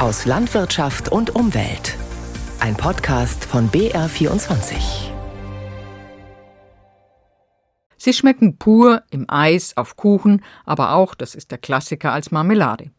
aus 0.00 0.24
Landwirtschaft 0.24 1.12
und 1.12 1.34
Umwelt. 1.34 1.94
Ein 2.58 2.74
Podcast 2.74 3.44
von 3.44 3.68
BR24. 3.68 5.10
Sie 7.98 8.14
schmecken 8.14 8.56
pur 8.56 9.02
im 9.10 9.26
Eis, 9.28 9.76
auf 9.76 9.96
Kuchen, 9.96 10.42
aber 10.64 10.94
auch, 10.94 11.14
das 11.14 11.34
ist 11.34 11.50
der 11.50 11.58
Klassiker, 11.58 12.14
als 12.14 12.30
Marmelade. 12.30 12.90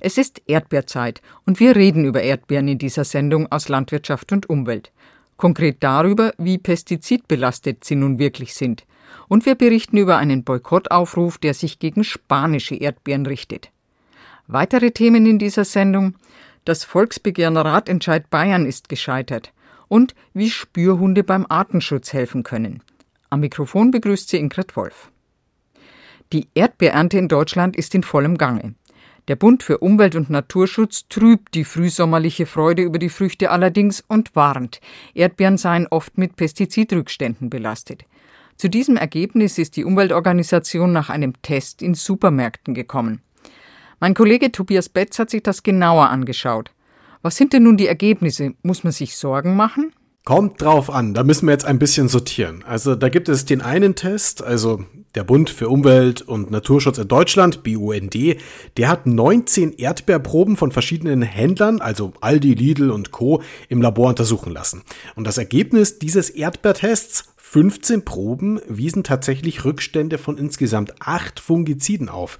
Es 0.00 0.18
ist 0.18 0.42
Erdbeerzeit 0.46 1.22
und 1.46 1.60
wir 1.60 1.76
reden 1.76 2.04
über 2.04 2.20
Erdbeeren 2.20 2.68
in 2.68 2.76
dieser 2.76 3.04
Sendung 3.04 3.50
aus 3.50 3.70
Landwirtschaft 3.70 4.30
und 4.30 4.50
Umwelt. 4.50 4.92
Konkret 5.38 5.78
darüber, 5.80 6.34
wie 6.36 6.58
pestizidbelastet 6.58 7.84
sie 7.84 7.94
nun 7.94 8.18
wirklich 8.18 8.52
sind. 8.52 8.84
Und 9.28 9.46
wir 9.46 9.54
berichten 9.54 9.96
über 9.96 10.18
einen 10.18 10.44
Boykottaufruf, 10.44 11.38
der 11.38 11.54
sich 11.54 11.78
gegen 11.78 12.04
spanische 12.04 12.74
Erdbeeren 12.74 13.24
richtet. 13.24 13.70
Weitere 14.46 14.90
Themen 14.90 15.24
in 15.24 15.38
dieser 15.38 15.64
Sendung 15.64 16.16
das 16.64 16.84
Volksbegehren 16.84 17.56
Ratentscheid 17.56 18.30
Bayern 18.30 18.66
ist 18.66 18.88
gescheitert 18.88 19.52
und 19.88 20.14
wie 20.34 20.50
Spürhunde 20.50 21.24
beim 21.24 21.46
Artenschutz 21.48 22.12
helfen 22.12 22.42
können. 22.42 22.82
Am 23.28 23.40
Mikrofon 23.40 23.90
begrüßt 23.90 24.28
sie 24.28 24.38
Ingrid 24.38 24.76
Wolf. 24.76 25.10
Die 26.32 26.48
Erdbeerernte 26.54 27.18
in 27.18 27.28
Deutschland 27.28 27.76
ist 27.76 27.94
in 27.94 28.02
vollem 28.02 28.38
Gange. 28.38 28.74
Der 29.28 29.36
Bund 29.36 29.62
für 29.62 29.78
Umwelt 29.78 30.16
und 30.16 30.30
Naturschutz 30.30 31.06
trübt 31.08 31.54
die 31.54 31.64
frühsommerliche 31.64 32.46
Freude 32.46 32.82
über 32.82 32.98
die 32.98 33.08
Früchte 33.08 33.50
allerdings 33.50 34.02
und 34.06 34.34
warnt, 34.34 34.80
Erdbeeren 35.14 35.58
seien 35.58 35.86
oft 35.88 36.18
mit 36.18 36.36
Pestizidrückständen 36.36 37.50
belastet. 37.50 38.04
Zu 38.56 38.68
diesem 38.68 38.96
Ergebnis 38.96 39.58
ist 39.58 39.76
die 39.76 39.84
Umweltorganisation 39.84 40.92
nach 40.92 41.10
einem 41.10 41.40
Test 41.42 41.82
in 41.82 41.94
Supermärkten 41.94 42.74
gekommen. 42.74 43.22
Mein 44.02 44.14
Kollege 44.14 44.50
Tobias 44.50 44.88
Betz 44.88 45.18
hat 45.18 45.28
sich 45.28 45.42
das 45.42 45.62
genauer 45.62 46.08
angeschaut. 46.08 46.70
Was 47.20 47.36
sind 47.36 47.52
denn 47.52 47.64
nun 47.64 47.76
die 47.76 47.86
Ergebnisse? 47.86 48.54
Muss 48.62 48.82
man 48.82 48.94
sich 48.94 49.14
Sorgen 49.14 49.56
machen? 49.56 49.92
Kommt 50.24 50.62
drauf 50.62 50.88
an, 50.88 51.12
da 51.12 51.22
müssen 51.22 51.46
wir 51.46 51.52
jetzt 51.52 51.66
ein 51.66 51.78
bisschen 51.78 52.08
sortieren. 52.08 52.64
Also 52.66 52.94
da 52.94 53.10
gibt 53.10 53.28
es 53.28 53.44
den 53.44 53.60
einen 53.60 53.96
Test, 53.96 54.42
also 54.42 54.84
der 55.14 55.24
Bund 55.24 55.50
für 55.50 55.68
Umwelt 55.68 56.22
und 56.22 56.50
Naturschutz 56.50 56.96
in 56.96 57.08
Deutschland, 57.08 57.62
BUND, 57.62 58.14
der 58.78 58.88
hat 58.88 59.06
19 59.06 59.74
Erdbeerproben 59.74 60.56
von 60.56 60.72
verschiedenen 60.72 61.20
Händlern, 61.20 61.82
also 61.82 62.14
Aldi, 62.22 62.54
Lidl 62.54 62.90
und 62.90 63.10
Co., 63.10 63.42
im 63.68 63.82
Labor 63.82 64.08
untersuchen 64.08 64.52
lassen. 64.52 64.82
Und 65.14 65.26
das 65.26 65.36
Ergebnis 65.36 65.98
dieses 65.98 66.30
Erdbeertests, 66.30 67.34
15 67.36 68.06
Proben, 68.06 68.60
wiesen 68.66 69.04
tatsächlich 69.04 69.66
Rückstände 69.66 70.16
von 70.16 70.38
insgesamt 70.38 70.94
acht 71.00 71.38
Fungiziden 71.38 72.08
auf. 72.08 72.38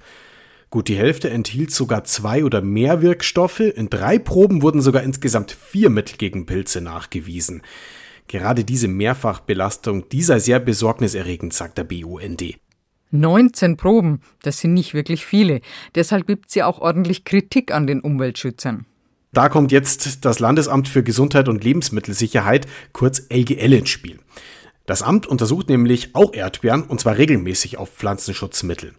Gut, 0.71 0.87
die 0.87 0.95
Hälfte 0.95 1.29
enthielt 1.29 1.71
sogar 1.71 2.05
zwei 2.05 2.45
oder 2.45 2.61
mehr 2.61 3.01
Wirkstoffe. 3.01 3.59
In 3.59 3.89
drei 3.89 4.17
Proben 4.17 4.61
wurden 4.61 4.81
sogar 4.81 5.03
insgesamt 5.03 5.51
vier 5.51 5.89
Mittel 5.89 6.15
gegen 6.15 6.45
Pilze 6.45 6.79
nachgewiesen. 6.79 7.61
Gerade 8.29 8.63
diese 8.63 8.87
Mehrfachbelastung, 8.87 10.07
die 10.07 10.23
sei 10.23 10.39
sehr 10.39 10.61
besorgniserregend, 10.61 11.53
sagt 11.53 11.77
der 11.77 11.83
BUND. 11.83 12.55
19 13.11 13.75
Proben, 13.75 14.21
das 14.43 14.59
sind 14.59 14.73
nicht 14.73 14.93
wirklich 14.93 15.25
viele. 15.25 15.59
Deshalb 15.93 16.25
gibt 16.25 16.47
es 16.47 16.55
ja 16.55 16.67
auch 16.67 16.79
ordentlich 16.79 17.25
Kritik 17.25 17.73
an 17.73 17.85
den 17.85 17.99
Umweltschützern. 17.99 18.85
Da 19.33 19.49
kommt 19.49 19.73
jetzt 19.73 20.23
das 20.23 20.39
Landesamt 20.39 20.87
für 20.87 21.03
Gesundheit 21.03 21.49
und 21.49 21.65
Lebensmittelsicherheit, 21.65 22.65
kurz 22.93 23.27
LGL, 23.29 23.73
ins 23.73 23.89
Spiel. 23.89 24.19
Das 24.85 25.03
Amt 25.03 25.27
untersucht 25.27 25.69
nämlich 25.69 26.15
auch 26.15 26.33
Erdbeeren 26.33 26.83
und 26.83 26.99
zwar 26.99 27.17
regelmäßig 27.17 27.77
auf 27.77 27.89
Pflanzenschutzmittel. 27.89 28.93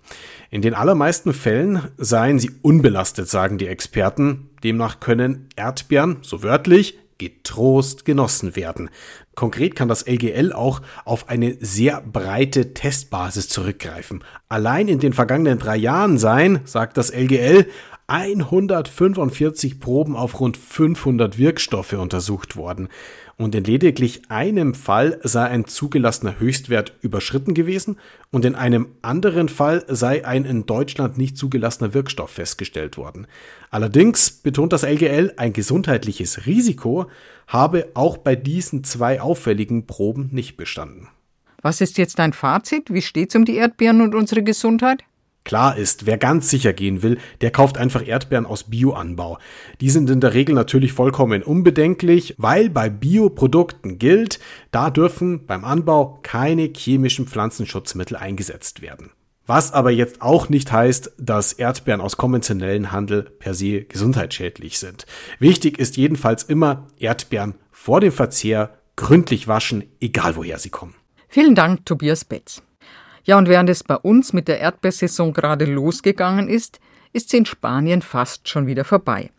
In 0.53 0.61
den 0.61 0.75
allermeisten 0.75 1.33
Fällen 1.33 1.81
seien 1.97 2.39
sie 2.39 2.51
unbelastet, 2.61 3.27
sagen 3.27 3.57
die 3.57 3.69
Experten. 3.69 4.51
Demnach 4.63 5.01
können 5.01 5.49
Erdbeeren, 5.57 6.19
so 6.21 6.43
wörtlich, 6.43 6.99
getrost 7.17 8.05
genossen 8.05 8.55
werden. 8.55 8.91
Konkret 9.35 9.75
kann 9.75 9.89
das 9.89 10.07
LGL 10.07 10.53
auch 10.53 10.83
auf 11.07 11.31
eine 11.31 11.57
sehr 11.61 12.03
breite 12.03 12.75
Testbasis 12.75 13.49
zurückgreifen. 13.49 14.25
Allein 14.51 14.89
in 14.89 14.99
den 14.99 15.15
vergangenen 15.15 15.59
drei 15.59 15.77
Jahren 15.79 16.19
seien, 16.19 16.61
sagt 16.65 16.99
das 16.99 17.11
LGL, 17.11 17.67
145 18.07 19.81
Proben 19.81 20.17
auf 20.17 20.41
rund 20.41 20.57
500 20.57 21.39
Wirkstoffe 21.39 21.95
untersucht 21.95 22.57
worden 22.57 22.89
und 23.37 23.55
in 23.55 23.65
lediglich 23.65 24.23
einem 24.29 24.75
Fall 24.75 25.19
sei 25.23 25.45
ein 25.45 25.67
zugelassener 25.67 26.39
Höchstwert 26.39 26.95
überschritten 27.01 27.55
gewesen 27.55 27.99
und 28.31 28.45
in 28.45 28.55
einem 28.55 28.89
anderen 29.03 29.49
Fall 29.49 29.85
sei 29.89 30.25
ein 30.25 30.45
in 30.45 30.67
Deutschland 30.67 31.19
nicht 31.19 31.37
zugelassener 31.37 31.95
Wirkstoff 31.95 32.31
festgestellt 32.31 32.97
worden. 32.97 33.27
Allerdings 33.71 34.31
betont 34.31 34.73
das 34.73 34.83
LGL, 34.83 35.35
ein 35.37 35.53
gesundheitliches 35.53 36.47
Risiko 36.47 37.07
habe 37.47 37.89
auch 37.95 38.17
bei 38.19 38.37
diesen 38.37 38.85
zwei 38.85 39.21
auffälligen 39.21 39.87
Proben 39.87 40.29
nicht 40.33 40.57
bestanden. 40.57 41.09
Was 41.63 41.81
ist 41.81 41.99
jetzt 41.99 42.19
dein 42.19 42.33
Fazit? 42.33 42.93
Wie 42.93 43.03
steht's 43.03 43.37
um 43.37 43.45
die 43.45 43.57
Erdbeeren 43.57 44.01
und 44.01 44.15
unsere 44.15 44.43
Gesundheit? 44.43 45.05
Klar 45.45 45.77
ist, 45.77 46.07
wer 46.07 46.19
ganz 46.19 46.49
sicher 46.49 46.73
gehen 46.73 47.03
will, 47.03 47.19
der 47.41 47.51
kauft 47.51 47.77
einfach 47.77 48.07
Erdbeeren 48.07 48.47
aus 48.47 48.65
Bioanbau. 48.65 49.39
Die 49.81 49.91
sind 49.91 50.09
in 50.09 50.21
der 50.21 50.35
Regel 50.35 50.55
natürlich 50.55 50.93
vollkommen 50.93 51.43
unbedenklich, 51.43 52.35
weil 52.39 52.71
bei 52.71 52.89
Bioprodukten 52.89 53.99
gilt, 53.99 54.39
da 54.71 54.91
dürfen 54.91 55.47
beim 55.47 55.65
Anbau 55.65 56.21
keine 56.23 56.71
chemischen 56.75 57.27
Pflanzenschutzmittel 57.27 58.17
eingesetzt 58.17 58.83
werden. 58.83 59.11
Was 59.45 59.73
aber 59.73 59.91
jetzt 59.91 60.23
auch 60.23 60.49
nicht 60.49 60.71
heißt, 60.71 61.15
dass 61.19 61.53
Erdbeeren 61.53 62.01
aus 62.01 62.17
konventionellen 62.17 62.93
Handel 62.93 63.23
per 63.25 63.55
se 63.55 63.83
gesundheitsschädlich 63.83 64.79
sind. 64.79 65.05
Wichtig 65.41 65.79
ist 65.79 65.97
jedenfalls 65.97 66.45
immer 66.45 66.87
Erdbeeren 66.99 67.55
vor 67.73 68.01
dem 68.01 68.13
Verzehr 68.13 68.79
gründlich 68.95 69.49
waschen, 69.49 69.85
egal 70.01 70.37
woher 70.37 70.59
sie 70.59 70.71
kommen. 70.71 70.95
Vielen 71.29 71.57
Dank, 71.57 71.85
Tobias 71.87 72.25
Betz. 72.25 72.63
Ja, 73.25 73.39
und 73.39 73.49
während 73.49 73.71
es 73.71 73.85
bei 73.85 73.97
uns 73.97 74.33
mit 74.33 74.49
der 74.49 74.61
Erdbeersaison 74.61 75.33
gerade 75.33 75.65
losgegangen 75.65 76.49
ist, 76.49 76.81
ist 77.13 77.31
sie 77.31 77.39
in 77.39 77.47
Spanien 77.47 78.03
fast 78.03 78.49
schon 78.49 78.67
wieder 78.67 78.85
vorbei. 78.85 79.31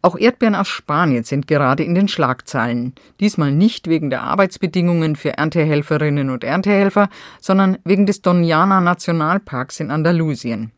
Auch 0.00 0.16
Erdbeeren 0.16 0.54
aus 0.54 0.68
Spanien 0.68 1.24
sind 1.24 1.48
gerade 1.48 1.82
in 1.82 1.94
den 1.94 2.06
Schlagzeilen. 2.06 2.94
Diesmal 3.18 3.50
nicht 3.50 3.88
wegen 3.88 4.10
der 4.10 4.22
Arbeitsbedingungen 4.22 5.16
für 5.16 5.36
Erntehelferinnen 5.36 6.30
und 6.30 6.44
Erntehelfer, 6.44 7.08
sondern 7.40 7.78
wegen 7.84 8.06
des 8.06 8.22
Doñana 8.22 8.80
Nationalparks 8.80 9.80
in 9.80 9.90
Andalusien. 9.90 10.70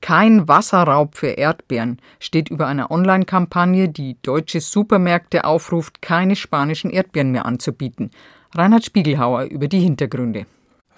Kein 0.00 0.48
Wasserraub 0.48 1.16
für 1.16 1.28
Erdbeeren 1.28 1.98
steht 2.18 2.48
über 2.48 2.66
einer 2.66 2.90
Online-Kampagne, 2.90 3.88
die 3.88 4.16
deutsche 4.22 4.60
Supermärkte 4.60 5.44
aufruft, 5.44 6.00
keine 6.00 6.36
spanischen 6.36 6.90
Erdbeeren 6.90 7.32
mehr 7.32 7.44
anzubieten. 7.44 8.10
Reinhard 8.54 8.84
Spiegelhauer 8.84 9.44
über 9.44 9.68
die 9.68 9.80
Hintergründe. 9.80 10.46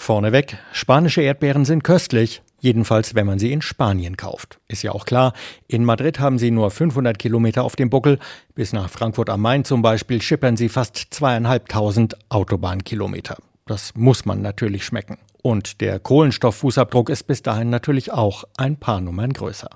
Vorneweg, 0.00 0.56
spanische 0.72 1.20
Erdbeeren 1.20 1.64
sind 1.66 1.84
köstlich, 1.84 2.40
jedenfalls 2.60 3.14
wenn 3.14 3.26
man 3.26 3.38
sie 3.38 3.52
in 3.52 3.60
Spanien 3.60 4.16
kauft. 4.16 4.58
Ist 4.68 4.82
ja 4.82 4.92
auch 4.92 5.04
klar, 5.04 5.34
in 5.66 5.84
Madrid 5.84 6.20
haben 6.20 6.38
sie 6.38 6.50
nur 6.50 6.70
500 6.70 7.18
Kilometer 7.18 7.64
auf 7.64 7.76
dem 7.76 7.90
Buckel, 7.90 8.18
bis 8.54 8.72
nach 8.72 8.88
Frankfurt 8.88 9.28
am 9.28 9.42
Main 9.42 9.64
zum 9.64 9.82
Beispiel 9.82 10.22
schippern 10.22 10.56
sie 10.56 10.70
fast 10.70 11.08
zweieinhalbtausend 11.10 12.16
Autobahnkilometer. 12.30 13.36
Das 13.66 13.92
muss 13.96 14.24
man 14.24 14.40
natürlich 14.40 14.84
schmecken. 14.84 15.18
Und 15.42 15.82
der 15.82 15.98
Kohlenstofffußabdruck 15.98 17.10
ist 17.10 17.24
bis 17.24 17.42
dahin 17.42 17.68
natürlich 17.68 18.12
auch 18.12 18.44
ein 18.56 18.78
paar 18.78 19.00
Nummern 19.00 19.32
größer. 19.32 19.68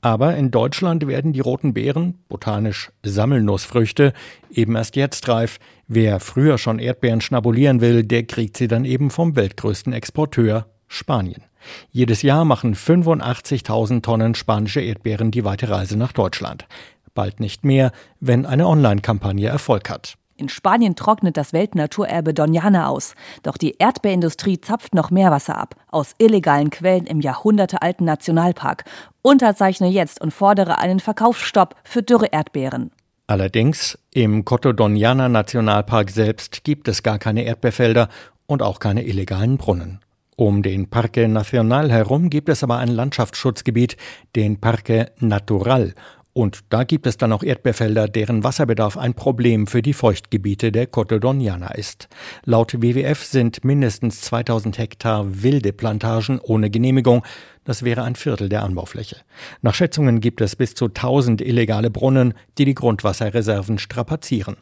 Aber 0.00 0.36
in 0.36 0.50
Deutschland 0.50 1.06
werden 1.06 1.32
die 1.32 1.40
roten 1.40 1.74
Beeren, 1.74 2.18
botanisch 2.28 2.90
Sammelnussfrüchte, 3.02 4.12
eben 4.50 4.76
erst 4.76 4.96
jetzt 4.96 5.28
reif. 5.28 5.58
Wer 5.88 6.20
früher 6.20 6.58
schon 6.58 6.78
Erdbeeren 6.78 7.20
schnabulieren 7.20 7.80
will, 7.80 8.02
der 8.02 8.24
kriegt 8.24 8.56
sie 8.56 8.68
dann 8.68 8.84
eben 8.84 9.10
vom 9.10 9.36
weltgrößten 9.36 9.92
Exporteur 9.92 10.66
Spanien. 10.88 11.42
Jedes 11.90 12.22
Jahr 12.22 12.44
machen 12.44 12.74
85.000 12.74 14.02
Tonnen 14.02 14.34
spanische 14.34 14.80
Erdbeeren 14.80 15.30
die 15.30 15.44
weite 15.44 15.68
Reise 15.68 15.96
nach 15.96 16.12
Deutschland. 16.12 16.66
Bald 17.14 17.40
nicht 17.40 17.64
mehr, 17.64 17.92
wenn 18.20 18.44
eine 18.44 18.66
Online-Kampagne 18.66 19.48
Erfolg 19.48 19.88
hat. 19.88 20.16
In 20.36 20.48
Spanien 20.48 20.96
trocknet 20.96 21.36
das 21.36 21.52
Weltnaturerbe 21.52 22.32
Doñana 22.32 22.86
aus. 22.86 23.14
Doch 23.44 23.56
die 23.56 23.76
Erdbeerindustrie 23.78 24.60
zapft 24.60 24.92
noch 24.92 25.12
mehr 25.12 25.30
Wasser 25.30 25.56
ab. 25.56 25.76
Aus 25.92 26.14
illegalen 26.18 26.70
Quellen 26.70 27.06
im 27.06 27.20
jahrhundertealten 27.20 28.04
Nationalpark. 28.04 28.84
Unterzeichne 29.22 29.88
jetzt 29.88 30.20
und 30.20 30.32
fordere 30.32 30.78
einen 30.78 30.98
Verkaufsstopp 30.98 31.76
für 31.84 32.02
dürre 32.02 32.26
Erdbeeren. 32.26 32.90
Allerdings, 33.28 33.96
im 34.12 34.44
Cotodoniana 34.44 35.28
Nationalpark 35.28 36.10
selbst 36.10 36.64
gibt 36.64 36.88
es 36.88 37.04
gar 37.04 37.20
keine 37.20 37.44
Erdbeerfelder 37.44 38.08
und 38.46 38.60
auch 38.60 38.80
keine 38.80 39.04
illegalen 39.04 39.56
Brunnen. 39.56 40.00
Um 40.36 40.64
den 40.64 40.90
Parque 40.90 41.28
Nacional 41.28 41.92
herum 41.92 42.28
gibt 42.28 42.48
es 42.48 42.64
aber 42.64 42.78
ein 42.78 42.88
Landschaftsschutzgebiet, 42.88 43.96
den 44.34 44.60
Parque 44.60 45.12
Natural, 45.20 45.94
Und 46.34 46.64
da 46.70 46.82
gibt 46.82 47.06
es 47.06 47.16
dann 47.16 47.32
auch 47.32 47.44
Erdbeerfelder, 47.44 48.08
deren 48.08 48.42
Wasserbedarf 48.42 48.98
ein 48.98 49.14
Problem 49.14 49.68
für 49.68 49.82
die 49.82 49.92
Feuchtgebiete 49.92 50.72
der 50.72 50.88
Cotodoniana 50.88 51.68
ist. 51.74 52.08
Laut 52.44 52.82
WWF 52.82 53.24
sind 53.24 53.64
mindestens 53.64 54.20
2000 54.22 54.76
Hektar 54.78 55.42
wilde 55.44 55.72
Plantagen 55.72 56.40
ohne 56.40 56.70
Genehmigung. 56.70 57.24
Das 57.62 57.84
wäre 57.84 58.02
ein 58.02 58.16
Viertel 58.16 58.48
der 58.48 58.64
Anbaufläche. 58.64 59.18
Nach 59.62 59.74
Schätzungen 59.74 60.20
gibt 60.20 60.40
es 60.40 60.56
bis 60.56 60.74
zu 60.74 60.86
1000 60.86 61.40
illegale 61.40 61.90
Brunnen, 61.90 62.34
die 62.58 62.64
die 62.64 62.74
Grundwasserreserven 62.74 63.78
strapazieren. 63.78 64.56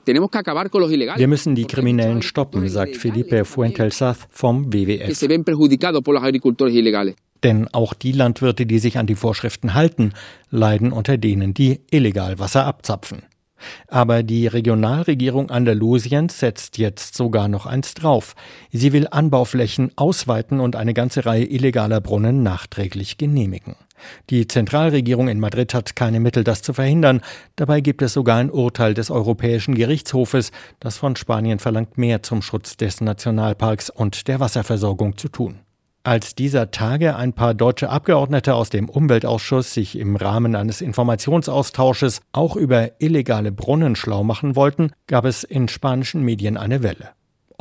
Wir 1.18 1.26
müssen 1.26 1.54
die 1.54 1.64
Kriminellen 1.64 2.20
stoppen, 2.20 2.68
sagt 2.68 2.96
Felipe 2.96 3.46
Fuentelsaz 3.46 4.18
vom 4.28 4.75
WWF. 4.75 5.08
Denn 7.42 7.68
auch 7.72 7.94
die 7.94 8.12
Landwirte, 8.12 8.66
die 8.66 8.78
sich 8.78 8.98
an 8.98 9.06
die 9.06 9.14
Vorschriften 9.14 9.74
halten, 9.74 10.12
leiden 10.50 10.92
unter 10.92 11.18
denen, 11.18 11.54
die 11.54 11.80
illegal 11.90 12.38
Wasser 12.38 12.66
abzapfen. 12.66 13.22
Aber 13.88 14.22
die 14.22 14.46
Regionalregierung 14.46 15.50
Andalusiens 15.50 16.38
setzt 16.38 16.78
jetzt 16.78 17.14
sogar 17.14 17.48
noch 17.48 17.66
eins 17.66 17.94
drauf. 17.94 18.34
Sie 18.70 18.92
will 18.92 19.06
Anbauflächen 19.10 19.92
ausweiten 19.96 20.60
und 20.60 20.76
eine 20.76 20.94
ganze 20.94 21.26
Reihe 21.26 21.44
illegaler 21.44 22.00
Brunnen 22.00 22.42
nachträglich 22.42 23.18
genehmigen. 23.18 23.76
Die 24.30 24.48
Zentralregierung 24.48 25.28
in 25.28 25.38
Madrid 25.38 25.74
hat 25.74 25.94
keine 25.94 26.18
Mittel, 26.18 26.42
das 26.42 26.62
zu 26.62 26.72
verhindern. 26.72 27.20
Dabei 27.54 27.80
gibt 27.80 28.02
es 28.02 28.14
sogar 28.14 28.38
ein 28.38 28.50
Urteil 28.50 28.94
des 28.94 29.12
Europäischen 29.12 29.76
Gerichtshofes, 29.76 30.50
das 30.80 30.98
von 30.98 31.14
Spanien 31.14 31.60
verlangt, 31.60 31.98
mehr 31.98 32.22
zum 32.24 32.42
Schutz 32.42 32.76
des 32.76 33.00
Nationalparks 33.00 33.90
und 33.90 34.26
der 34.26 34.40
Wasserversorgung 34.40 35.16
zu 35.16 35.28
tun. 35.28 35.60
Als 36.04 36.34
dieser 36.34 36.72
Tage 36.72 37.14
ein 37.14 37.32
paar 37.32 37.54
deutsche 37.54 37.88
Abgeordnete 37.88 38.56
aus 38.56 38.70
dem 38.70 38.88
Umweltausschuss 38.88 39.72
sich 39.72 39.96
im 39.96 40.16
Rahmen 40.16 40.56
eines 40.56 40.81
Informationsaustausches 40.81 42.22
auch 42.32 42.56
über 42.56 43.00
illegale 43.00 43.52
Brunnen 43.52 43.94
schlau 43.94 44.25
machen 44.25 44.56
wollten, 44.56 44.90
gab 45.06 45.25
es 45.25 45.44
in 45.44 45.69
spanischen 45.69 46.25
Medien 46.25 46.56
eine 46.56 46.82
Welle. 46.82 47.10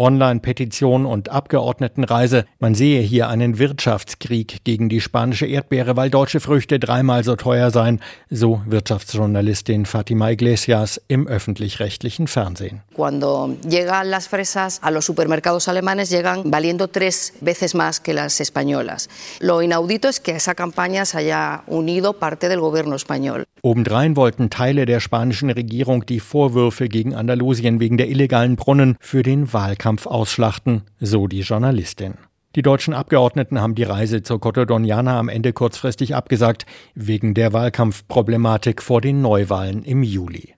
Online-Petition 0.01 1.05
und 1.05 1.29
Abgeordnetenreise. 1.29 2.45
Man 2.59 2.73
sehe 2.73 3.01
hier 3.01 3.29
einen 3.29 3.59
Wirtschaftskrieg 3.59 4.63
gegen 4.63 4.89
die 4.89 4.99
spanische 4.99 5.45
Erdbeere, 5.45 5.95
weil 5.95 6.09
deutsche 6.09 6.39
Früchte 6.39 6.79
dreimal 6.79 7.23
so 7.23 7.35
teuer 7.35 7.69
seien, 7.69 7.99
so 8.29 8.61
Wirtschaftsjournalistin 8.65 9.85
Fatima 9.85 10.31
Iglesias 10.31 10.99
im 11.07 11.27
öffentlich-rechtlichen 11.27 12.25
Fernsehen. 12.27 12.81
Cuando 12.95 13.55
llegan 13.69 14.09
las 14.09 14.27
fresas 14.27 14.79
a 14.81 14.89
los 14.89 15.05
supermercados 15.05 15.67
alemanes 15.67 16.09
llegan 16.09 16.49
valiendo 16.49 16.87
tres 16.87 17.33
veces 17.39 17.75
más 17.75 17.99
que 17.99 18.15
las 18.15 18.41
españolas. 18.41 19.07
Lo 19.39 19.61
inaudito 19.61 20.07
es 20.09 20.19
que 20.19 20.31
esa 20.31 20.55
campaña 20.55 21.05
se 21.05 21.19
haya 21.19 21.63
unido 21.67 22.13
parte 22.13 22.49
del 22.49 22.59
gobierno 22.59 22.95
español. 22.95 23.45
Obendrein 23.61 24.15
wollten 24.15 24.49
Teile 24.49 24.87
der 24.87 24.99
spanischen 24.99 25.51
Regierung 25.51 26.05
die 26.07 26.19
Vorwürfe 26.19 26.89
gegen 26.89 27.13
Andalusien 27.13 27.79
wegen 27.79 27.97
der 27.97 28.09
illegalen 28.09 28.55
Brunnen 28.55 28.97
für 28.99 29.21
den 29.21 29.53
Wahlkampf 29.53 29.90
Wahlkampf 29.91 30.07
ausschlachten, 30.07 30.83
so 31.01 31.27
die 31.27 31.41
Journalistin. 31.41 32.13
Die 32.55 32.61
deutschen 32.61 32.93
Abgeordneten 32.93 33.59
haben 33.59 33.75
die 33.75 33.83
Reise 33.83 34.23
zur 34.23 34.39
Cotodoniana 34.39 35.19
am 35.19 35.27
Ende 35.27 35.51
kurzfristig 35.51 36.15
abgesagt, 36.15 36.65
wegen 36.95 37.33
der 37.33 37.51
Wahlkampfproblematik 37.51 38.81
vor 38.81 39.01
den 39.01 39.21
Neuwahlen 39.21 39.83
im 39.83 40.01
Juli. 40.03 40.55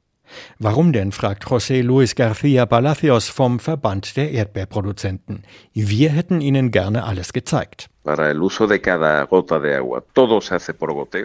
Warum 0.60 0.94
denn, 0.94 1.12
fragt 1.12 1.46
José 1.46 1.82
Luis 1.82 2.16
García 2.16 2.68
Palacios 2.68 3.30
vom 3.30 3.60
Verband 3.60 4.18
der 4.18 4.32
Erdbeerproduzenten. 4.32 5.44
Wir 5.74 6.12
hätten 6.12 6.40
Ihnen 6.40 6.70
gerne 6.70 7.04
alles 7.04 7.34
gezeigt. 7.34 7.90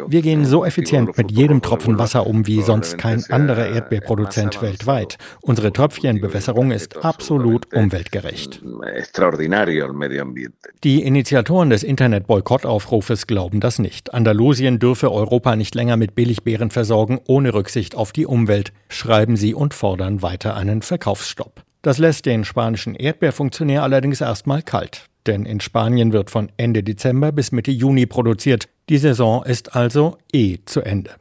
Wir 0.08 0.22
gehen 0.22 0.44
so 0.44 0.64
effizient 0.64 1.18
mit 1.18 1.32
jedem 1.32 1.60
Tropfen 1.60 1.98
Wasser 1.98 2.24
um 2.26 2.46
wie 2.46 2.62
sonst 2.62 2.98
kein 2.98 3.24
anderer 3.30 3.66
Erdbeerproduzent 3.66 4.62
weltweit. 4.62 5.18
Unsere 5.40 5.72
Tröpfchenbewässerung 5.72 6.70
ist 6.70 7.04
absolut 7.04 7.72
umweltgerecht. 7.74 8.62
Die 10.84 11.02
Initiatoren 11.02 11.70
des 11.70 11.82
Internet-Boykottaufrufes 11.82 13.26
glauben 13.26 13.58
das 13.58 13.80
nicht. 13.80 14.14
Andalusien 14.14 14.78
dürfe 14.78 15.10
Europa 15.10 15.56
nicht 15.56 15.74
länger 15.74 15.96
mit 15.96 16.14
Billigbeeren 16.14 16.70
versorgen, 16.70 17.18
ohne 17.26 17.54
Rücksicht 17.54 17.96
auf 17.96 18.12
die 18.12 18.26
Umwelt, 18.26 18.72
schreiben 18.88 19.36
sie 19.36 19.52
und 19.52 19.74
fordern 19.74 20.22
weiter 20.22 20.54
einen 20.54 20.82
Verkaufsstopp. 20.82 21.64
Das 21.82 21.98
lässt 21.98 22.26
den 22.26 22.44
spanischen 22.44 22.94
Erdbeerfunktionär 22.94 23.82
allerdings 23.82 24.20
erstmal 24.20 24.62
kalt 24.62 25.07
denn 25.28 25.44
in 25.44 25.60
Spanien 25.60 26.12
wird 26.12 26.30
von 26.30 26.50
Ende 26.56 26.82
Dezember 26.82 27.30
bis 27.30 27.52
Mitte 27.52 27.70
Juni 27.70 28.06
produziert. 28.06 28.68
Die 28.88 28.98
Saison 28.98 29.44
ist 29.44 29.76
also 29.76 30.18
eh 30.32 30.58
zu 30.64 30.80
Ende. 30.80 31.12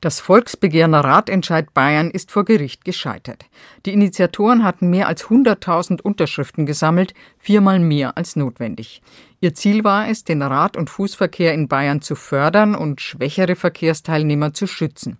Das 0.00 0.20
Volksbegehren 0.20 0.94
Ratentscheid 0.94 1.72
Bayern 1.72 2.10
ist 2.10 2.30
vor 2.30 2.44
Gericht 2.44 2.84
gescheitert. 2.84 3.46
Die 3.86 3.92
Initiatoren 3.92 4.62
hatten 4.62 4.90
mehr 4.90 5.08
als 5.08 5.24
100.000 5.24 6.02
Unterschriften 6.02 6.66
gesammelt, 6.66 7.14
viermal 7.38 7.80
mehr 7.80 8.16
als 8.16 8.36
notwendig. 8.36 9.00
Ihr 9.40 9.54
Ziel 9.54 9.84
war 9.84 10.08
es, 10.08 10.22
den 10.22 10.42
Rad- 10.42 10.76
und 10.76 10.90
Fußverkehr 10.90 11.54
in 11.54 11.66
Bayern 11.66 12.02
zu 12.02 12.14
fördern 12.14 12.74
und 12.74 13.00
schwächere 13.00 13.56
Verkehrsteilnehmer 13.56 14.52
zu 14.52 14.66
schützen. 14.66 15.16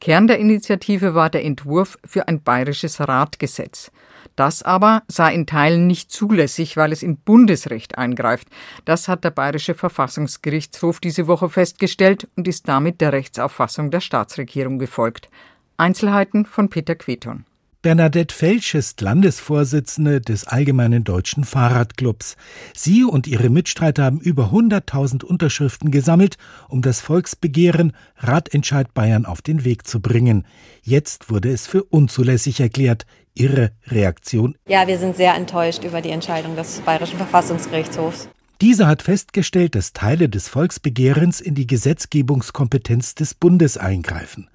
Kern 0.00 0.26
der 0.26 0.38
Initiative 0.38 1.14
war 1.14 1.30
der 1.30 1.44
Entwurf 1.44 1.98
für 2.04 2.26
ein 2.26 2.42
bayerisches 2.42 3.00
Radgesetz. 3.00 3.92
Das 4.36 4.62
aber 4.62 5.02
sei 5.08 5.34
in 5.34 5.46
Teilen 5.46 5.86
nicht 5.86 6.10
zulässig, 6.10 6.76
weil 6.76 6.92
es 6.92 7.02
in 7.02 7.16
Bundesrecht 7.16 7.98
eingreift. 7.98 8.48
Das 8.84 9.08
hat 9.08 9.24
der 9.24 9.30
Bayerische 9.30 9.74
Verfassungsgerichtshof 9.74 11.00
diese 11.00 11.26
Woche 11.26 11.48
festgestellt 11.48 12.28
und 12.36 12.48
ist 12.48 12.68
damit 12.68 13.00
der 13.00 13.12
Rechtsauffassung 13.12 13.90
der 13.90 14.00
Staatsregierung 14.00 14.78
gefolgt. 14.78 15.28
Einzelheiten 15.76 16.46
von 16.46 16.68
Peter 16.68 16.94
Queton. 16.94 17.44
Bernadette 17.82 18.34
Felsch 18.34 18.74
ist 18.74 19.00
Landesvorsitzende 19.00 20.20
des 20.20 20.46
Allgemeinen 20.46 21.02
Deutschen 21.02 21.44
Fahrradclubs. 21.44 22.36
Sie 22.76 23.04
und 23.04 23.26
ihre 23.26 23.48
Mitstreiter 23.48 24.04
haben 24.04 24.20
über 24.20 24.50
100.000 24.52 25.24
Unterschriften 25.24 25.90
gesammelt, 25.90 26.36
um 26.68 26.82
das 26.82 27.00
Volksbegehren 27.00 27.92
Radentscheid 28.18 28.92
Bayern 28.92 29.24
auf 29.24 29.40
den 29.40 29.64
Weg 29.64 29.86
zu 29.86 30.00
bringen. 30.00 30.46
Jetzt 30.82 31.30
wurde 31.30 31.50
es 31.50 31.66
für 31.66 31.82
unzulässig 31.84 32.60
erklärt. 32.60 33.06
Ihre 33.32 33.72
Reaktion? 33.86 34.58
Ja, 34.68 34.86
wir 34.86 34.98
sind 34.98 35.16
sehr 35.16 35.34
enttäuscht 35.34 35.82
über 35.82 36.02
die 36.02 36.10
Entscheidung 36.10 36.56
des 36.56 36.80
Bayerischen 36.80 37.16
Verfassungsgerichtshofs. 37.16 38.28
Dieser 38.60 38.88
hat 38.88 39.00
festgestellt, 39.00 39.74
dass 39.74 39.94
Teile 39.94 40.28
des 40.28 40.48
Volksbegehrens 40.48 41.40
in 41.40 41.54
die 41.54 41.66
Gesetzgebungskompetenz 41.66 43.14
des 43.14 43.32
Bundes 43.32 43.78
eingreifen. 43.78 44.50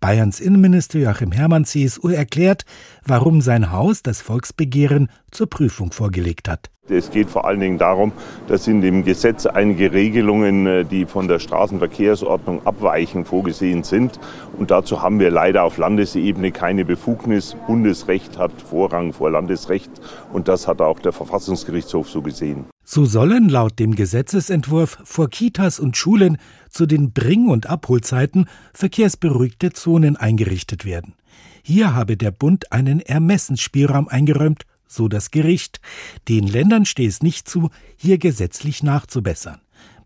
Bayerns 0.00 0.40
Innenminister 0.40 0.98
Joachim 0.98 1.30
Herrmann 1.30 1.66
CSU 1.66 2.08
erklärt, 2.08 2.64
warum 3.06 3.42
sein 3.42 3.70
Haus 3.70 4.02
das 4.02 4.22
Volksbegehren 4.22 5.10
zur 5.30 5.48
Prüfung 5.48 5.92
vorgelegt 5.92 6.48
hat. 6.48 6.70
Es 6.88 7.10
geht 7.10 7.28
vor 7.28 7.44
allen 7.44 7.60
Dingen 7.60 7.78
darum, 7.78 8.12
dass 8.48 8.66
in 8.66 8.80
dem 8.80 9.04
Gesetz 9.04 9.44
einige 9.44 9.92
Regelungen, 9.92 10.66
äh, 10.66 10.84
die 10.84 11.04
von 11.04 11.28
der 11.28 11.38
Straßenverkehrsordnung 11.38 12.66
abweichen, 12.66 13.26
vorgesehen 13.26 13.84
sind. 13.84 14.18
Und 14.58 14.70
dazu 14.70 15.02
haben 15.02 15.20
wir 15.20 15.30
leider 15.30 15.64
auf 15.64 15.76
Landesebene 15.76 16.50
keine 16.50 16.84
Befugnis. 16.86 17.54
Bundesrecht 17.66 18.38
hat 18.38 18.52
Vorrang 18.60 19.12
vor 19.12 19.30
Landesrecht. 19.30 19.90
Und 20.32 20.48
das 20.48 20.66
hat 20.66 20.80
auch 20.80 20.98
der 20.98 21.12
Verfassungsgerichtshof 21.12 22.08
so 22.08 22.22
gesehen. 22.22 22.64
So 22.92 23.04
sollen 23.04 23.48
laut 23.48 23.78
dem 23.78 23.94
Gesetzesentwurf 23.94 24.98
vor 25.04 25.30
Kitas 25.30 25.78
und 25.78 25.96
Schulen 25.96 26.38
zu 26.68 26.86
den 26.86 27.12
Bring- 27.12 27.46
und 27.46 27.68
Abholzeiten 27.68 28.46
verkehrsberuhigte 28.74 29.72
Zonen 29.72 30.16
eingerichtet 30.16 30.84
werden. 30.84 31.14
Hier 31.62 31.94
habe 31.94 32.16
der 32.16 32.32
Bund 32.32 32.72
einen 32.72 32.98
Ermessensspielraum 32.98 34.08
eingeräumt, 34.08 34.66
so 34.88 35.06
das 35.06 35.30
Gericht. 35.30 35.80
Den 36.26 36.48
Ländern 36.48 36.84
stehe 36.84 37.08
es 37.08 37.22
nicht 37.22 37.48
zu, 37.48 37.70
hier 37.96 38.18
gesetzlich 38.18 38.82
nachzubessern. 38.82 39.60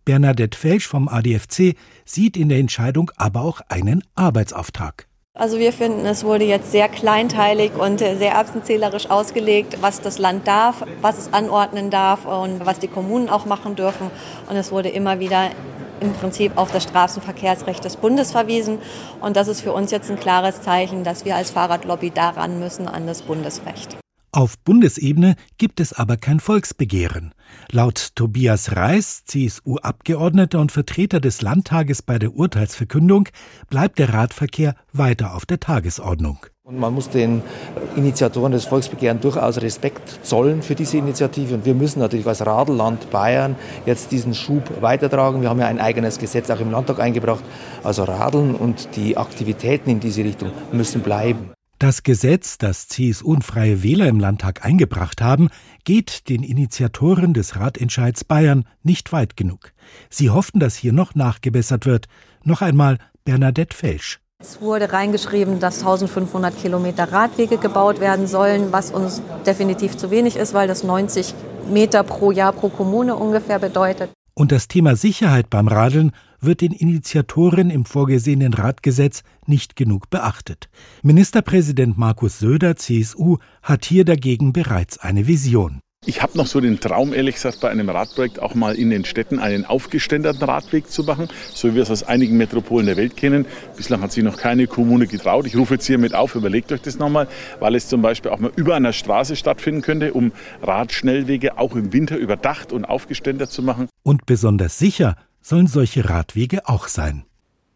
Bernadette 0.04 0.58
Felsch 0.58 0.86
vom 0.86 1.08
ADFC 1.08 1.76
sieht 2.04 2.36
in 2.36 2.50
der 2.50 2.58
Entscheidung 2.58 3.10
aber 3.16 3.40
auch 3.40 3.62
einen 3.70 4.04
Arbeitsauftrag. 4.14 5.08
Also 5.36 5.58
wir 5.58 5.72
finden, 5.72 6.06
es 6.06 6.22
wurde 6.22 6.44
jetzt 6.44 6.70
sehr 6.70 6.88
kleinteilig 6.88 7.72
und 7.74 7.98
sehr 7.98 8.34
erbsenzählerisch 8.34 9.10
ausgelegt, 9.10 9.78
was 9.80 10.00
das 10.00 10.18
Land 10.18 10.46
darf, 10.46 10.84
was 11.00 11.18
es 11.18 11.32
anordnen 11.32 11.90
darf 11.90 12.24
und 12.24 12.64
was 12.64 12.78
die 12.78 12.86
Kommunen 12.86 13.28
auch 13.28 13.44
machen 13.44 13.74
dürfen. 13.74 14.12
Und 14.48 14.54
es 14.54 14.70
wurde 14.70 14.90
immer 14.90 15.18
wieder 15.18 15.50
im 15.98 16.12
Prinzip 16.12 16.56
auf 16.56 16.70
das 16.70 16.84
Straßenverkehrsrecht 16.84 17.84
des 17.84 17.96
Bundes 17.96 18.30
verwiesen. 18.30 18.78
Und 19.20 19.36
das 19.36 19.48
ist 19.48 19.62
für 19.62 19.72
uns 19.72 19.90
jetzt 19.90 20.08
ein 20.08 20.20
klares 20.20 20.62
Zeichen, 20.62 21.02
dass 21.02 21.24
wir 21.24 21.34
als 21.34 21.50
Fahrradlobby 21.50 22.12
daran 22.12 22.60
müssen 22.60 22.86
an 22.86 23.08
das 23.08 23.22
Bundesrecht. 23.22 24.03
Auf 24.34 24.58
Bundesebene 24.58 25.36
gibt 25.58 25.78
es 25.78 25.92
aber 25.92 26.16
kein 26.16 26.40
Volksbegehren. 26.40 27.32
Laut 27.70 28.16
Tobias 28.16 28.74
Reis, 28.74 29.22
CSU-Abgeordneter 29.26 30.58
und 30.58 30.72
Vertreter 30.72 31.20
des 31.20 31.40
Landtages 31.40 32.02
bei 32.02 32.18
der 32.18 32.34
Urteilsverkündung, 32.34 33.28
bleibt 33.70 34.00
der 34.00 34.12
Radverkehr 34.12 34.74
weiter 34.92 35.36
auf 35.36 35.46
der 35.46 35.60
Tagesordnung. 35.60 36.46
Und 36.64 36.80
man 36.80 36.92
muss 36.92 37.10
den 37.10 37.42
Initiatoren 37.94 38.50
des 38.50 38.64
Volksbegehren 38.64 39.20
durchaus 39.20 39.62
Respekt 39.62 40.26
zollen 40.26 40.62
für 40.62 40.74
diese 40.74 40.96
Initiative. 40.96 41.54
Und 41.54 41.64
wir 41.64 41.74
müssen 41.74 42.00
natürlich 42.00 42.26
als 42.26 42.44
Radelland 42.44 43.10
Bayern 43.12 43.54
jetzt 43.86 44.10
diesen 44.10 44.34
Schub 44.34 44.82
weitertragen. 44.82 45.42
Wir 45.42 45.48
haben 45.48 45.60
ja 45.60 45.68
ein 45.68 45.78
eigenes 45.78 46.18
Gesetz 46.18 46.50
auch 46.50 46.58
im 46.58 46.72
Landtag 46.72 46.98
eingebracht. 46.98 47.44
Also 47.84 48.02
Radeln 48.02 48.56
und 48.56 48.96
die 48.96 49.16
Aktivitäten 49.16 49.90
in 49.90 50.00
diese 50.00 50.24
Richtung 50.24 50.50
müssen 50.72 51.02
bleiben. 51.02 51.53
Das 51.78 52.04
Gesetz, 52.04 52.56
das 52.56 52.86
CSU 52.86 53.32
und 53.32 53.44
Freie 53.44 53.82
Wähler 53.82 54.06
im 54.06 54.20
Landtag 54.20 54.64
eingebracht 54.64 55.20
haben, 55.20 55.50
geht 55.84 56.28
den 56.28 56.44
Initiatoren 56.44 57.34
des 57.34 57.56
Ratentscheids 57.56 58.22
Bayern 58.22 58.64
nicht 58.84 59.12
weit 59.12 59.36
genug. 59.36 59.72
Sie 60.08 60.30
hoffen, 60.30 60.60
dass 60.60 60.76
hier 60.76 60.92
noch 60.92 61.14
nachgebessert 61.16 61.84
wird. 61.84 62.06
Noch 62.44 62.62
einmal 62.62 62.98
Bernadette 63.24 63.76
Felsch. 63.76 64.20
Es 64.40 64.60
wurde 64.60 64.92
reingeschrieben, 64.92 65.58
dass 65.58 65.78
1500 65.80 66.56
Kilometer 66.60 67.10
Radwege 67.10 67.56
gebaut 67.56 67.98
werden 67.98 68.26
sollen, 68.26 68.72
was 68.72 68.90
uns 68.90 69.20
definitiv 69.46 69.96
zu 69.96 70.10
wenig 70.10 70.36
ist, 70.36 70.54
weil 70.54 70.68
das 70.68 70.84
90 70.84 71.34
Meter 71.70 72.02
pro 72.04 72.30
Jahr 72.30 72.52
pro 72.52 72.68
Kommune 72.68 73.16
ungefähr 73.16 73.58
bedeutet. 73.58 74.10
Und 74.34 74.50
das 74.50 74.66
Thema 74.66 74.96
Sicherheit 74.96 75.48
beim 75.48 75.68
Radeln 75.68 76.10
wird 76.40 76.60
den 76.60 76.72
Initiatoren 76.72 77.70
im 77.70 77.84
vorgesehenen 77.84 78.52
Radgesetz 78.52 79.22
nicht 79.46 79.76
genug 79.76 80.10
beachtet. 80.10 80.68
Ministerpräsident 81.02 81.96
Markus 81.96 82.40
Söder, 82.40 82.74
CSU, 82.76 83.38
hat 83.62 83.84
hier 83.84 84.04
dagegen 84.04 84.52
bereits 84.52 84.98
eine 84.98 85.28
Vision. 85.28 85.80
Ich 86.06 86.22
habe 86.22 86.36
noch 86.36 86.46
so 86.46 86.60
den 86.60 86.80
Traum, 86.80 87.14
ehrlich 87.14 87.36
gesagt, 87.36 87.60
bei 87.60 87.70
einem 87.70 87.88
Radprojekt 87.88 88.38
auch 88.38 88.54
mal 88.54 88.74
in 88.74 88.90
den 88.90 89.06
Städten 89.06 89.38
einen 89.38 89.64
aufgeständerten 89.64 90.42
Radweg 90.42 90.90
zu 90.90 91.02
machen, 91.02 91.28
so 91.54 91.68
wie 91.68 91.76
wir 91.76 91.82
es 91.82 91.90
aus 91.90 92.02
einigen 92.02 92.36
Metropolen 92.36 92.86
der 92.86 92.98
Welt 92.98 93.16
kennen. 93.16 93.46
Bislang 93.74 94.02
hat 94.02 94.12
sich 94.12 94.22
noch 94.22 94.36
keine 94.36 94.66
Kommune 94.66 95.06
getraut. 95.06 95.46
Ich 95.46 95.56
rufe 95.56 95.74
jetzt 95.74 95.86
hiermit 95.86 96.14
auf, 96.14 96.34
überlegt 96.34 96.72
euch 96.72 96.82
das 96.82 96.98
nochmal, 96.98 97.26
weil 97.58 97.74
es 97.74 97.88
zum 97.88 98.02
Beispiel 98.02 98.30
auch 98.30 98.38
mal 98.38 98.52
über 98.54 98.74
einer 98.74 98.92
Straße 98.92 99.34
stattfinden 99.34 99.80
könnte, 99.80 100.12
um 100.12 100.32
Radschnellwege 100.62 101.56
auch 101.56 101.74
im 101.74 101.94
Winter 101.94 102.18
überdacht 102.18 102.72
und 102.72 102.84
aufgeständert 102.84 103.50
zu 103.50 103.62
machen. 103.62 103.88
Und 104.02 104.26
besonders 104.26 104.78
sicher 104.78 105.16
sollen 105.40 105.68
solche 105.68 106.08
Radwege 106.08 106.68
auch 106.68 106.88
sein. 106.88 107.24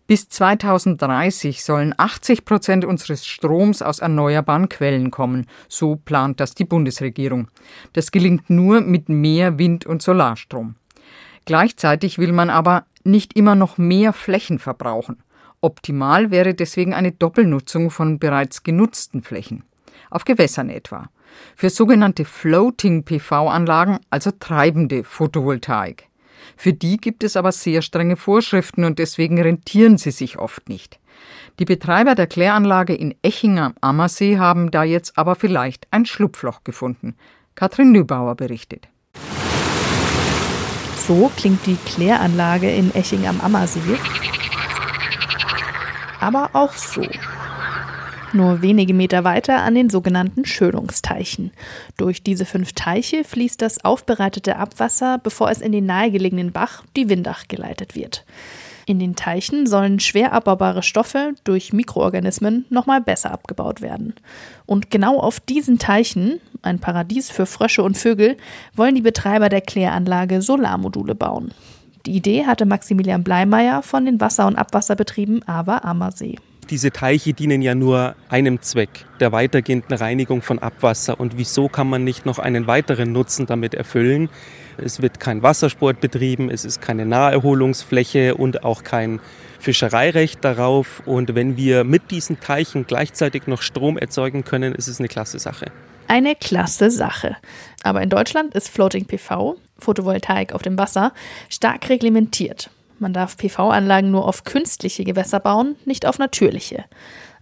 Bis 0.09 0.27
2030 0.31 1.63
sollen 1.63 1.95
80 1.95 2.47
Prozent 2.47 2.87
unseres 2.87 3.27
Stroms 3.27 3.83
aus 3.83 3.99
erneuerbaren 3.99 4.71
Quellen 4.71 5.11
kommen. 5.11 5.47
So 5.69 5.97
plant 5.97 6.41
das 6.41 6.55
die 6.55 6.65
Bundesregierung. 6.65 7.49
Das 7.93 8.11
gelingt 8.11 8.49
nur 8.49 8.81
mit 8.81 9.11
mehr 9.11 9.59
Wind- 9.59 9.85
und 9.85 10.01
Solarstrom. 10.01 10.77
Gleichzeitig 11.45 12.17
will 12.17 12.33
man 12.33 12.49
aber 12.49 12.87
nicht 13.05 13.37
immer 13.37 13.55
noch 13.55 13.77
mehr 13.77 14.15
Flächen 14.15 14.59
verbrauchen. 14.59 15.23
Optimal 15.61 16.31
wäre 16.31 16.55
deswegen 16.55 16.95
eine 16.95 17.13
Doppelnutzung 17.13 17.91
von 17.91 18.19
bereits 18.19 18.63
genutzten 18.63 19.21
Flächen. 19.21 19.65
Auf 20.09 20.25
Gewässern 20.25 20.71
etwa. 20.71 21.11
Für 21.55 21.69
sogenannte 21.69 22.25
Floating-PV-Anlagen, 22.25 23.99
also 24.09 24.31
treibende 24.31 25.05
Photovoltaik. 25.05 26.09
Für 26.57 26.73
die 26.73 26.97
gibt 26.97 27.25
es 27.25 27.37
aber 27.37 27.53
sehr 27.53 27.83
strenge 27.83 28.17
Vorschriften 28.17 28.85
und 28.85 28.99
deswegen 28.99 29.41
rentieren 29.41 29.99
sie 29.99 30.11
sich 30.11 30.39
oft 30.39 30.69
nicht. 30.69 30.99
Die 31.59 31.65
Betreiber 31.65 32.15
der 32.15 32.27
Kläranlage 32.27 32.95
in 32.95 33.15
Eching 33.23 33.59
am 33.59 33.75
Ammersee 33.81 34.39
haben 34.39 34.71
da 34.71 34.85
jetzt 34.85 35.19
aber 35.19 35.35
vielleicht 35.35 35.89
ein 35.91 36.07
Schlupfloch 36.07 36.63
gefunden. 36.63 37.17
Katrin 37.55 37.91
Nübauer 37.91 38.37
berichtet. 38.37 38.89
So 41.07 41.33
klingt 41.37 41.67
die 41.67 41.77
Kläranlage 41.87 42.71
in 42.71 42.95
Eching 42.95 43.27
am 43.27 43.41
Ammersee. 43.41 43.99
Aber 46.21 46.51
auch 46.53 46.75
so. 46.75 47.03
Nur 48.35 48.61
wenige 48.61 48.93
Meter 48.93 49.25
weiter 49.25 49.63
an 49.63 49.75
den 49.75 49.89
sogenannten 49.89 50.45
Schönungsteichen. 50.45 51.51
Durch 51.97 52.23
diese 52.23 52.45
fünf 52.45 52.75
Teiche 52.75 53.25
fließt 53.25 53.63
das 53.63 53.85
aufbereitete 53.85 54.57
Abwasser, 54.57 55.19
bevor 55.19 55.51
es 55.51 55.63
in 55.63 55.73
den 55.73 55.87
nahegelegenen 55.87 56.53
Bach, 56.53 56.85
die 56.95 57.09
Windach, 57.09 57.49
geleitet 57.49 57.95
wird. 57.95 58.27
In 58.85 58.99
den 58.99 59.17
Teichen 59.17 59.67
sollen 59.67 59.99
schwer 59.99 60.33
abbaubare 60.33 60.83
Stoffe 60.83 61.35
durch 61.45 61.73
Mikroorganismen 61.73 62.67
nochmal 62.69 63.01
besser 63.01 63.31
abgebaut 63.33 63.81
werden. 63.81 64.15
Und 64.67 64.91
genau 64.91 65.21
auf 65.21 65.41
diesen 65.41 65.79
Teichen, 65.79 66.41
ein 66.63 66.81
Paradies 66.81 67.31
für 67.31 67.47
Frösche 67.47 67.83
und 67.83 67.97
Vögel, 67.97 68.37
wollen 68.75 68.95
die 68.95 69.03
Betreiber 69.03 69.49
der 69.49 69.61
Kläranlage 69.63 70.43
Solarmodule 70.43 71.15
bauen. 71.15 71.53
Die 72.07 72.13
Idee 72.13 72.47
hatte 72.47 72.67
Maximilian 72.67 73.25
Bleimeyer 73.25 73.83
von 73.83 74.05
den 74.07 74.21
Wasser- 74.21 74.47
und 74.47 74.57
Abwasserbetrieben 74.57 75.47
Awer 75.47 75.85
Ammersee. 75.85 76.37
Diese 76.71 76.91
Teiche 76.91 77.33
dienen 77.33 77.63
ja 77.63 77.75
nur 77.75 78.15
einem 78.29 78.61
Zweck, 78.61 79.07
der 79.21 79.33
weitergehenden 79.33 79.97
Reinigung 79.97 80.43
von 80.43 80.59
Abwasser. 80.59 81.19
Und 81.19 81.39
wieso 81.39 81.69
kann 81.69 81.89
man 81.89 82.05
nicht 82.05 82.27
noch 82.27 82.39
einen 82.39 82.67
weiteren 82.67 83.11
Nutzen 83.13 83.47
damit 83.47 83.73
erfüllen? 83.73 84.29
Es 84.77 85.01
wird 85.01 85.19
kein 85.19 85.43
Wassersport 85.43 86.01
betrieben, 86.01 86.51
es 86.51 86.67
ist 86.67 86.83
keine 86.83 87.07
Naherholungsfläche 87.07 88.35
und 88.35 88.65
auch 88.65 88.85
kein 88.85 89.19
Fischereirecht 89.59 90.45
darauf. 90.45 91.03
Und 91.07 91.35
wenn 91.35 91.57
wir 91.57 91.85
mit 91.85 92.11
diesen 92.11 92.39
Teichen 92.39 92.87
gleichzeitig 92.87 93.47
noch 93.47 93.63
Strom 93.63 93.97
erzeugen 93.97 94.45
können, 94.45 94.75
ist 94.75 94.89
es 94.89 94.99
eine 94.99 95.09
klasse 95.09 95.39
Sache. 95.39 95.73
Eine 96.07 96.37
klasse 96.37 96.91
Sache. 96.91 97.37
Aber 97.83 98.03
in 98.03 98.11
Deutschland 98.11 98.55
ist 98.55 98.69
Floating 98.69 99.07
PV, 99.07 99.57
Photovoltaik 99.79 100.53
auf 100.53 100.61
dem 100.61 100.77
Wasser, 100.77 101.13
stark 101.49 101.89
reglementiert. 101.89 102.71
Man 102.99 103.13
darf 103.13 103.37
PV-Anlagen 103.37 104.11
nur 104.11 104.27
auf 104.27 104.45
künstliche 104.45 105.05
Gewässer 105.05 105.41
bauen, 105.41 105.77
nicht 105.85 106.07
auf 106.07 106.19
natürliche. 106.19 106.85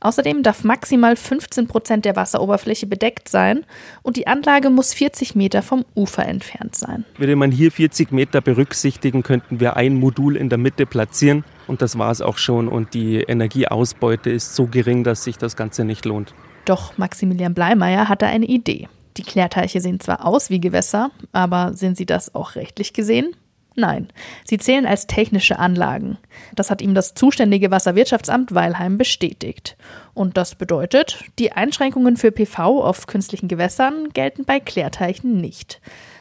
Außerdem 0.00 0.42
darf 0.42 0.62
maximal 0.62 1.16
15 1.16 1.66
Prozent 1.66 2.04
der 2.04 2.16
Wasseroberfläche 2.16 2.86
bedeckt 2.86 3.28
sein 3.28 3.64
und 4.02 4.16
die 4.16 4.26
Anlage 4.26 4.68
muss 4.68 4.92
40 4.92 5.34
Meter 5.34 5.62
vom 5.62 5.84
Ufer 5.94 6.26
entfernt 6.26 6.75
sein. 6.75 7.04
Würde 7.16 7.36
man 7.36 7.50
hier 7.50 7.72
40 7.72 8.12
Meter 8.12 8.40
berücksichtigen, 8.40 9.22
könnten 9.22 9.58
wir 9.58 9.76
ein 9.76 9.94
Modul 9.94 10.36
in 10.36 10.50
der 10.50 10.58
Mitte 10.58 10.84
platzieren 10.84 11.44
und 11.66 11.80
das 11.80 11.98
war 11.98 12.10
es 12.10 12.20
auch 12.20 12.36
schon. 12.38 12.68
Und 12.68 12.92
die 12.94 13.16
Energieausbeute 13.16 14.30
ist 14.30 14.54
so 14.54 14.66
gering, 14.66 15.02
dass 15.02 15.25
sich 15.25 15.38
das 15.38 15.56
Ganze 15.56 15.84
nicht 15.84 16.04
lohnt. 16.04 16.34
Doch 16.66 16.98
Maximilian 16.98 17.54
Bleimeyer 17.54 18.08
hatte 18.08 18.26
eine 18.26 18.46
Idee. 18.46 18.88
Die 19.16 19.22
Klärteiche 19.22 19.80
sehen 19.80 19.98
zwar 20.00 20.26
aus 20.26 20.50
wie 20.50 20.60
Gewässer, 20.60 21.10
aber 21.32 21.72
sind 21.72 21.96
sie 21.96 22.06
das 22.06 22.34
auch 22.34 22.54
rechtlich 22.54 22.92
gesehen? 22.92 23.34
Nein, 23.76 24.09
sie 24.45 24.56
zählen 24.56 24.87
als 24.87 25.06
technische 25.06 25.59
Anlagen. 25.59 26.16
Das 26.54 26.71
hat 26.71 26.80
ihm 26.80 26.95
das 26.95 27.12
zuständige 27.12 27.71
Wasserwirtschaftsamt 27.71 28.54
Weilheim 28.54 28.97
bestätigt. 28.97 29.76
Und 30.14 30.38
das 30.38 30.54
bedeutet, 30.54 31.25
die 31.38 31.52
Einschränkungen 31.52 32.16
für 32.16 32.33
PV 32.33 32.83
auf 32.83 33.06
künstlichen 33.06 33.49
Gewässern 33.49 34.09
gelten 34.14 34.47
bei 34.47 34.61
Klärteichen 34.61 35.42
nicht. 35.42 35.80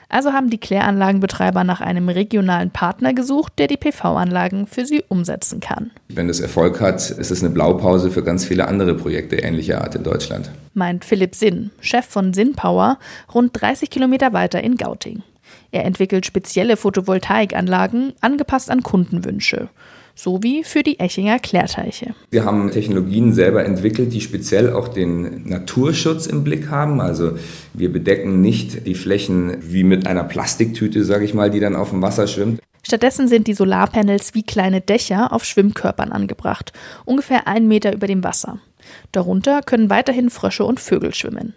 Also 0.10 0.34
haben 0.34 0.50
die 0.50 0.60
Kläranlagenbetreiber 0.60 1.64
nach 1.64 1.82
einem 1.82 2.10
regionalen 2.10 2.72
Partner 2.72 3.14
gesucht, 3.14 3.54
der 3.58 3.68
die 3.68 3.78
PV-Anlagen 3.78 4.68
für 4.68 4.86
sie 4.86 5.04
umsetzen 5.08 5.62
kann. 5.62 5.92
Wenn 6.10 6.28
das 6.28 6.42
Erfolg 6.42 6.80
hat, 6.80 7.10
ist 7.10 7.32
es 7.32 7.42
eine 7.42 7.54
Blaupause 7.54 8.12
für 8.12 8.24
ganz 8.24 8.46
viele 8.46 8.68
andere 8.68 8.96
Projekte 8.96 9.38
ähnlicher 9.38 9.82
Art 9.82 9.96
in 9.96 10.04
Deutschland. 10.04 10.52
Meint 10.74 11.06
Philipp 11.06 11.36
Sinn, 11.36 11.72
Chef 11.80 12.06
von 12.06 12.34
Sinnpower, 12.34 13.00
rund 13.34 13.60
30 13.60 13.90
Kilometer 13.90 14.34
weiter 14.34 14.64
in 14.64 14.76
Gauting. 14.76 15.24
Er 15.76 15.84
entwickelt 15.84 16.26
spezielle 16.26 16.78
Photovoltaikanlagen, 16.78 18.14
angepasst 18.22 18.72
an 18.72 18.82
Kundenwünsche 18.82 19.68
sowie 20.18 20.64
für 20.64 20.84
die 20.84 21.02
Echinger 21.02 21.40
Klärteiche. 21.40 22.16
Wir 22.32 22.46
haben 22.46 22.72
Technologien 22.72 23.34
selber 23.34 23.66
entwickelt, 23.66 24.14
die 24.14 24.22
speziell 24.22 24.72
auch 24.72 24.88
den 24.88 25.46
Naturschutz 25.46 26.28
im 26.28 26.46
Blick 26.46 26.70
haben. 26.70 27.02
Also 27.02 27.34
wir 27.74 27.92
bedecken 27.92 28.40
nicht 28.40 28.88
die 28.88 28.96
Flächen 28.96 29.58
wie 29.60 29.84
mit 29.84 30.08
einer 30.08 30.24
Plastiktüte, 30.24 31.04
sage 31.04 31.26
ich 31.26 31.34
mal, 31.34 31.52
die 31.52 31.60
dann 31.60 31.76
auf 31.76 31.90
dem 31.90 32.02
Wasser 32.02 32.28
schwimmt. 32.28 32.62
Stattdessen 32.82 33.28
sind 33.28 33.48
die 33.48 33.54
Solarpanels 33.54 34.34
wie 34.34 34.44
kleine 34.44 34.80
Dächer 34.80 35.34
auf 35.34 35.44
Schwimmkörpern 35.44 36.14
angebracht, 36.14 36.72
ungefähr 37.04 37.50
einen 37.50 37.68
Meter 37.68 37.94
über 37.94 38.08
dem 38.08 38.24
Wasser. 38.24 38.60
Darunter 39.12 39.62
können 39.62 39.90
weiterhin 39.90 40.30
Frösche 40.30 40.64
und 40.64 40.80
Vögel 40.80 41.14
schwimmen. 41.14 41.54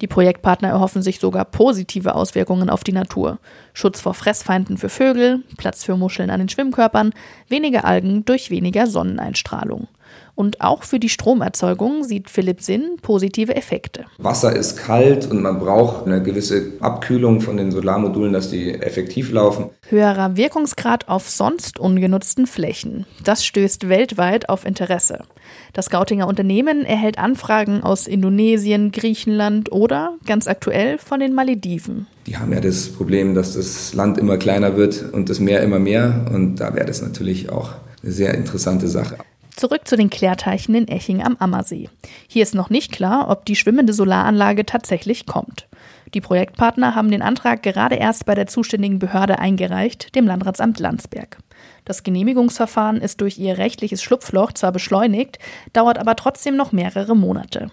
Die 0.00 0.06
Projektpartner 0.06 0.68
erhoffen 0.68 1.02
sich 1.02 1.18
sogar 1.18 1.44
positive 1.44 2.14
Auswirkungen 2.14 2.70
auf 2.70 2.84
die 2.84 2.92
Natur. 2.92 3.38
Schutz 3.72 4.00
vor 4.00 4.14
Fressfeinden 4.14 4.78
für 4.78 4.88
Vögel, 4.88 5.42
Platz 5.56 5.84
für 5.84 5.96
Muscheln 5.96 6.30
an 6.30 6.38
den 6.38 6.48
Schwimmkörpern, 6.48 7.12
weniger 7.48 7.84
Algen 7.84 8.24
durch 8.24 8.50
weniger 8.50 8.86
Sonneneinstrahlung. 8.86 9.88
Und 10.34 10.60
auch 10.60 10.84
für 10.84 11.00
die 11.00 11.08
Stromerzeugung 11.08 12.04
sieht 12.04 12.30
Philipp 12.30 12.62
Sinn 12.62 12.98
positive 13.02 13.56
Effekte. 13.56 14.04
Wasser 14.18 14.54
ist 14.54 14.76
kalt 14.76 15.28
und 15.28 15.42
man 15.42 15.58
braucht 15.58 16.06
eine 16.06 16.22
gewisse 16.22 16.74
Abkühlung 16.78 17.40
von 17.40 17.56
den 17.56 17.72
Solarmodulen, 17.72 18.32
dass 18.32 18.48
die 18.48 18.72
effektiv 18.72 19.32
laufen. 19.32 19.70
Höherer 19.88 20.36
Wirkungsgrad 20.36 21.08
auf 21.08 21.28
sonst 21.28 21.80
ungenutzten 21.80 22.46
Flächen. 22.46 23.04
Das 23.24 23.44
stößt 23.44 23.88
weltweit 23.88 24.48
auf 24.48 24.64
Interesse. 24.64 25.24
Das 25.72 25.90
Gautinger 25.90 26.26
Unternehmen 26.26 26.84
erhält 26.84 27.18
Anfragen 27.18 27.82
aus 27.82 28.06
Indonesien, 28.06 28.92
Griechenland 28.92 29.70
oder 29.72 30.14
ganz 30.26 30.46
aktuell 30.48 30.98
von 30.98 31.20
den 31.20 31.34
Malediven. 31.34 32.06
Die 32.26 32.36
haben 32.36 32.52
ja 32.52 32.60
das 32.60 32.88
Problem, 32.88 33.34
dass 33.34 33.54
das 33.54 33.94
Land 33.94 34.18
immer 34.18 34.36
kleiner 34.36 34.76
wird 34.76 35.12
und 35.12 35.28
das 35.28 35.40
Meer 35.40 35.62
immer 35.62 35.78
mehr. 35.78 36.26
Und 36.32 36.56
da 36.56 36.74
wäre 36.74 36.86
das 36.86 37.02
natürlich 37.02 37.50
auch 37.50 37.72
eine 38.02 38.12
sehr 38.12 38.34
interessante 38.34 38.88
Sache. 38.88 39.18
Zurück 39.56 39.88
zu 39.88 39.96
den 39.96 40.08
Klärteichen 40.08 40.74
in 40.76 40.86
Eching 40.86 41.22
am 41.22 41.36
Ammersee. 41.38 41.88
Hier 42.28 42.44
ist 42.44 42.54
noch 42.54 42.70
nicht 42.70 42.92
klar, 42.92 43.28
ob 43.28 43.44
die 43.44 43.56
schwimmende 43.56 43.92
Solaranlage 43.92 44.64
tatsächlich 44.64 45.26
kommt. 45.26 45.66
Die 46.14 46.20
Projektpartner 46.20 46.94
haben 46.94 47.10
den 47.10 47.22
Antrag 47.22 47.62
gerade 47.62 47.96
erst 47.96 48.24
bei 48.24 48.34
der 48.34 48.46
zuständigen 48.46 48.98
Behörde 48.98 49.38
eingereicht, 49.38 50.14
dem 50.14 50.26
Landratsamt 50.26 50.80
Landsberg. 50.80 51.38
Das 51.84 52.02
Genehmigungsverfahren 52.02 53.00
ist 53.00 53.20
durch 53.20 53.38
ihr 53.38 53.58
rechtliches 53.58 54.02
Schlupfloch 54.02 54.52
zwar 54.52 54.72
beschleunigt, 54.72 55.38
dauert 55.72 55.98
aber 55.98 56.16
trotzdem 56.16 56.56
noch 56.56 56.72
mehrere 56.72 57.16
Monate. 57.16 57.70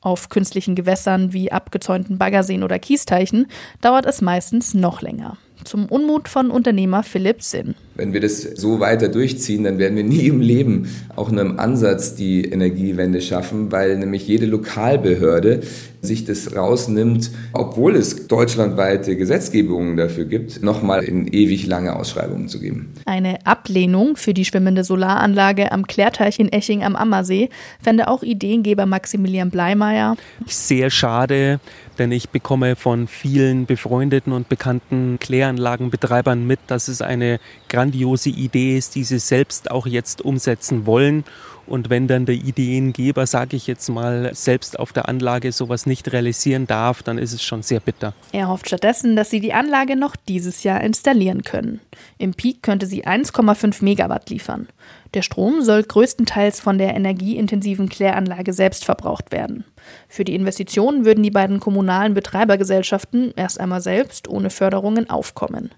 Auf 0.00 0.28
künstlichen 0.28 0.74
Gewässern 0.74 1.32
wie 1.32 1.50
abgezäunten 1.50 2.18
Baggerseen 2.18 2.62
oder 2.62 2.78
Kiesteichen 2.78 3.46
dauert 3.80 4.04
es 4.04 4.20
meistens 4.20 4.74
noch 4.74 5.00
länger. 5.00 5.38
Zum 5.64 5.86
Unmut 5.86 6.28
von 6.28 6.50
Unternehmer 6.50 7.02
Philipp 7.02 7.42
Sinn. 7.42 7.74
Wenn 7.96 8.12
wir 8.12 8.20
das 8.20 8.42
so 8.42 8.80
weiter 8.80 9.08
durchziehen, 9.08 9.64
dann 9.64 9.78
werden 9.78 9.96
wir 9.96 10.04
nie 10.04 10.26
im 10.26 10.40
Leben 10.40 10.88
auch 11.14 11.30
nur 11.30 11.42
im 11.42 11.60
Ansatz 11.60 12.16
die 12.16 12.44
Energiewende 12.44 13.20
schaffen, 13.20 13.70
weil 13.70 13.96
nämlich 13.98 14.26
jede 14.26 14.46
Lokalbehörde 14.46 15.60
sich 16.04 16.24
das 16.24 16.54
rausnimmt, 16.54 17.30
obwohl 17.52 17.96
es 17.96 18.26
deutschlandweite 18.26 19.16
Gesetzgebungen 19.16 19.96
dafür 19.96 20.24
gibt, 20.24 20.62
nochmal 20.62 21.04
in 21.04 21.26
ewig 21.26 21.66
lange 21.66 21.96
Ausschreibungen 21.96 22.48
zu 22.48 22.60
geben. 22.60 22.92
Eine 23.06 23.46
Ablehnung 23.46 24.16
für 24.16 24.34
die 24.34 24.44
schwimmende 24.44 24.84
Solaranlage 24.84 25.72
am 25.72 25.86
Klärteich 25.86 26.38
in 26.38 26.52
Eching 26.52 26.82
am 26.84 26.96
Ammersee 26.96 27.48
fände 27.80 28.08
auch 28.08 28.22
Ideengeber 28.22 28.86
Maximilian 28.86 29.50
Bleimeyer. 29.50 30.16
Sehr 30.46 30.90
schade, 30.90 31.60
denn 31.98 32.12
ich 32.12 32.28
bekomme 32.28 32.76
von 32.76 33.06
vielen 33.06 33.66
befreundeten 33.66 34.32
und 34.32 34.48
bekannten 34.48 35.18
Kläranlagenbetreibern 35.20 36.46
mit, 36.46 36.60
dass 36.66 36.88
es 36.88 37.00
eine 37.00 37.38
grandiose 37.74 38.30
Idee 38.30 38.78
ist, 38.78 38.94
die 38.94 39.04
sie 39.04 39.18
selbst 39.18 39.70
auch 39.70 39.86
jetzt 39.86 40.22
umsetzen 40.22 40.86
wollen. 40.86 41.24
Und 41.66 41.90
wenn 41.90 42.06
dann 42.06 42.26
der 42.26 42.34
Ideengeber, 42.34 43.26
sage 43.26 43.56
ich 43.56 43.66
jetzt 43.66 43.88
mal, 43.88 44.30
selbst 44.34 44.78
auf 44.78 44.92
der 44.92 45.08
Anlage 45.08 45.50
sowas 45.50 45.86
nicht 45.86 46.12
realisieren 46.12 46.66
darf, 46.66 47.02
dann 47.02 47.18
ist 47.18 47.32
es 47.32 47.42
schon 47.42 47.62
sehr 47.62 47.80
bitter. 47.80 48.14
Er 48.32 48.48
hofft 48.48 48.68
stattdessen, 48.68 49.16
dass 49.16 49.30
sie 49.30 49.40
die 49.40 49.54
Anlage 49.54 49.96
noch 49.96 50.14
dieses 50.14 50.62
Jahr 50.62 50.82
installieren 50.82 51.42
können. 51.42 51.80
Im 52.18 52.34
Peak 52.34 52.62
könnte 52.62 52.86
sie 52.86 53.06
1,5 53.06 53.82
Megawatt 53.82 54.28
liefern. 54.30 54.68
Der 55.14 55.22
Strom 55.22 55.62
soll 55.62 55.84
größtenteils 55.84 56.58
von 56.58 56.76
der 56.76 56.96
energieintensiven 56.96 57.88
Kläranlage 57.88 58.52
selbst 58.52 58.84
verbraucht 58.84 59.30
werden. 59.30 59.64
Für 60.08 60.24
die 60.24 60.34
Investitionen 60.34 61.04
würden 61.04 61.22
die 61.22 61.30
beiden 61.30 61.60
kommunalen 61.60 62.14
Betreibergesellschaften 62.14 63.32
erst 63.36 63.60
einmal 63.60 63.80
selbst 63.80 64.26
ohne 64.26 64.50
Förderungen 64.50 65.08
aufkommen. 65.08 65.70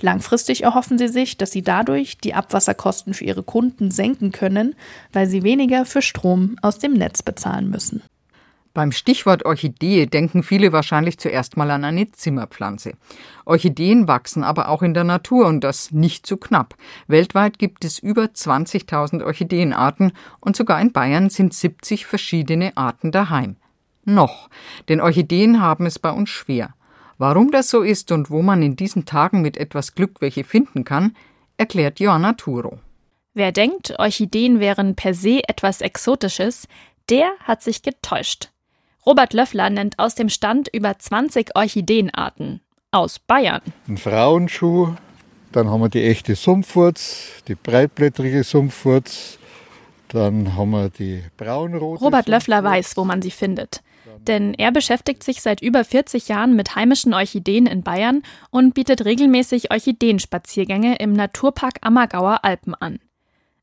Langfristig 0.00 0.64
erhoffen 0.64 0.98
sie 0.98 1.08
sich, 1.08 1.36
dass 1.36 1.52
sie 1.52 1.62
dadurch 1.62 2.18
die 2.18 2.34
Abwasserkosten 2.34 3.14
für 3.14 3.24
ihre 3.24 3.44
Kunden 3.44 3.92
senken 3.92 4.32
können, 4.32 4.74
weil 5.12 5.28
sie 5.28 5.44
weniger 5.44 5.84
für 5.84 6.02
Strom 6.02 6.56
aus 6.60 6.80
dem 6.80 6.94
Netz 6.94 7.22
bezahlen 7.22 7.70
müssen. 7.70 8.02
Beim 8.74 8.90
Stichwort 8.90 9.44
Orchidee 9.44 10.06
denken 10.06 10.42
viele 10.42 10.72
wahrscheinlich 10.72 11.18
zuerst 11.18 11.58
mal 11.58 11.70
an 11.70 11.84
eine 11.84 12.10
Zimmerpflanze. 12.10 12.94
Orchideen 13.44 14.08
wachsen 14.08 14.44
aber 14.44 14.68
auch 14.70 14.82
in 14.82 14.94
der 14.94 15.04
Natur 15.04 15.46
und 15.46 15.62
das 15.62 15.90
nicht 15.90 16.26
zu 16.26 16.38
knapp. 16.38 16.74
Weltweit 17.06 17.58
gibt 17.58 17.84
es 17.84 17.98
über 17.98 18.24
20.000 18.24 19.24
Orchideenarten 19.24 20.12
und 20.40 20.56
sogar 20.56 20.80
in 20.80 20.92
Bayern 20.92 21.28
sind 21.28 21.52
70 21.52 22.06
verschiedene 22.06 22.74
Arten 22.76 23.12
daheim. 23.12 23.56
Noch, 24.04 24.48
denn 24.88 25.02
Orchideen 25.02 25.60
haben 25.60 25.84
es 25.84 25.98
bei 25.98 26.10
uns 26.10 26.30
schwer. 26.30 26.74
Warum 27.18 27.50
das 27.50 27.68
so 27.68 27.82
ist 27.82 28.10
und 28.10 28.30
wo 28.30 28.40
man 28.40 28.62
in 28.62 28.74
diesen 28.74 29.04
Tagen 29.04 29.42
mit 29.42 29.58
etwas 29.58 29.94
Glück 29.94 30.20
welche 30.20 30.44
finden 30.44 30.84
kann, 30.84 31.14
erklärt 31.58 32.00
Joanna 32.00 32.32
Turo. 32.32 32.80
Wer 33.34 33.52
denkt, 33.52 33.94
Orchideen 33.98 34.60
wären 34.60 34.96
per 34.96 35.14
se 35.14 35.40
etwas 35.46 35.82
Exotisches, 35.82 36.66
der 37.10 37.32
hat 37.44 37.62
sich 37.62 37.82
getäuscht. 37.82 38.51
Robert 39.04 39.32
Löffler 39.32 39.68
nennt 39.68 39.98
aus 39.98 40.14
dem 40.14 40.28
Stand 40.28 40.68
über 40.72 40.98
20 40.98 41.56
Orchideenarten 41.56 42.60
aus 42.92 43.18
Bayern. 43.18 43.62
Ein 43.88 43.96
Frauenschuh, 43.96 44.94
dann 45.50 45.68
haben 45.68 45.80
wir 45.80 45.88
die 45.88 46.04
echte 46.04 46.36
Sumpfwurz, 46.36 47.42
die 47.48 47.56
breitblättrige 47.56 48.44
Sumpfwurz, 48.44 49.38
dann 50.08 50.54
haben 50.56 50.70
wir 50.70 50.90
die 50.90 51.22
braunrote. 51.36 52.04
Robert 52.04 52.28
Löffler 52.28 52.62
weiß, 52.62 52.96
wo 52.96 53.04
man 53.04 53.22
sie 53.22 53.30
findet. 53.30 53.82
Denn 54.26 54.54
er 54.54 54.70
beschäftigt 54.70 55.24
sich 55.24 55.42
seit 55.42 55.62
über 55.62 55.84
40 55.84 56.28
Jahren 56.28 56.54
mit 56.54 56.76
heimischen 56.76 57.12
Orchideen 57.12 57.66
in 57.66 57.82
Bayern 57.82 58.22
und 58.50 58.74
bietet 58.74 59.04
regelmäßig 59.04 59.72
Orchideenspaziergänge 59.72 60.96
im 60.96 61.12
Naturpark 61.12 61.78
Ammergauer 61.80 62.44
Alpen 62.44 62.74
an. 62.74 63.00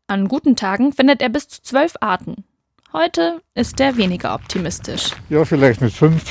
An 0.08 0.28
guten 0.28 0.56
Tagen 0.56 0.92
findet 0.92 1.22
er 1.22 1.30
bis 1.30 1.48
zu 1.48 1.62
zwölf 1.62 1.94
Arten. 2.02 2.44
Heute 2.92 3.44
ist 3.54 3.80
er 3.80 3.98
weniger 3.98 4.34
optimistisch. 4.34 5.12
Ja, 5.30 5.46
vielleicht 5.46 5.80
mit 5.80 5.94
fünf, 5.94 6.24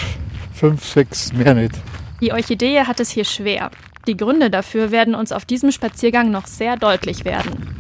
fünf, 0.53 0.85
sechs, 0.85 1.33
mehr 1.33 1.55
nicht. 1.55 1.75
Die 2.21 2.33
Orchidee 2.33 2.81
hat 2.81 2.99
es 2.99 3.11
hier 3.11 3.25
schwer. 3.25 3.71
Die 4.09 4.17
Gründe 4.17 4.51
dafür 4.51 4.91
werden 4.91 5.15
uns 5.15 5.31
auf 5.31 5.45
diesem 5.45 5.71
Spaziergang 5.71 6.33
noch 6.33 6.49
sehr 6.49 6.77
deutlich 6.77 7.25
werden. 7.25 7.77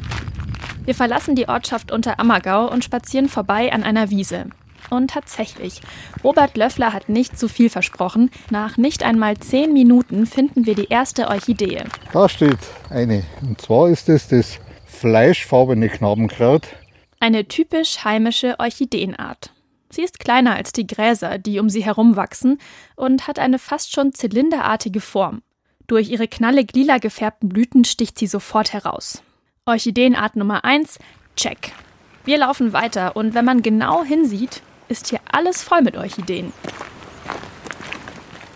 Wir 0.85 0.95
verlassen 0.95 1.35
die 1.35 1.49
Ortschaft 1.49 1.91
unter 1.91 2.21
Ammergau 2.21 2.71
und 2.71 2.85
spazieren 2.85 3.29
vorbei 3.29 3.73
an 3.73 3.83
einer 3.83 4.11
Wiese. 4.11 4.47
Und 4.91 5.11
tatsächlich, 5.11 5.81
Robert 6.23 6.57
Löffler 6.57 6.93
hat 6.93 7.09
nicht 7.09 7.37
zu 7.37 7.49
viel 7.49 7.71
versprochen. 7.71 8.31
Nach 8.51 8.77
nicht 8.77 9.03
einmal 9.03 9.39
zehn 9.39 9.73
Minuten 9.73 10.25
finden 10.25 10.67
wir 10.67 10.77
die 10.77 10.87
erste 10.89 11.27
Orchidee. 11.27 11.83
Da 12.13 12.29
steht 12.29 12.59
eine. 12.91 13.25
Und 13.43 13.61
zwar 13.61 13.89
ist 13.89 14.09
es 14.09 14.29
das 14.29 14.61
fleischfarbene 14.87 15.89
Knabenkraut. 15.89 16.69
Eine 17.21 17.49
typisch 17.49 18.05
heimische 18.05 18.61
Orchideenart. 18.61 19.51
Sie 19.91 20.03
ist 20.03 20.21
kleiner 20.21 20.55
als 20.55 20.71
die 20.71 20.87
Gräser, 20.87 21.39
die 21.39 21.59
um 21.59 21.69
sie 21.69 21.85
herum 21.85 22.15
wachsen, 22.15 22.59
und 22.95 23.27
hat 23.27 23.41
eine 23.41 23.59
fast 23.59 23.93
schon 23.93 24.13
zylinderartige 24.13 25.01
Form. 25.01 25.43
Durch 25.89 26.11
ihre 26.11 26.29
knallig 26.29 26.75
lila 26.75 26.99
gefärbten 26.99 27.49
Blüten 27.49 27.85
sticht 27.85 28.19
sie 28.19 28.29
sofort 28.29 28.73
heraus. 28.73 29.23
Orchideenart 29.67 30.37
Nummer 30.37 30.65
1, 30.65 30.99
check. 31.35 31.73
Wir 32.25 32.39
laufen 32.39 32.73
weiter 32.73 33.17
und 33.17 33.35
wenn 33.35 33.45
man 33.45 33.63
genau 33.63 34.05
hinsieht, 34.05 34.63
ist 34.89 35.09
hier 35.09 35.21
alles 35.31 35.63
voll 35.63 35.83
mit 35.83 35.97
Orchideen. 35.97 36.53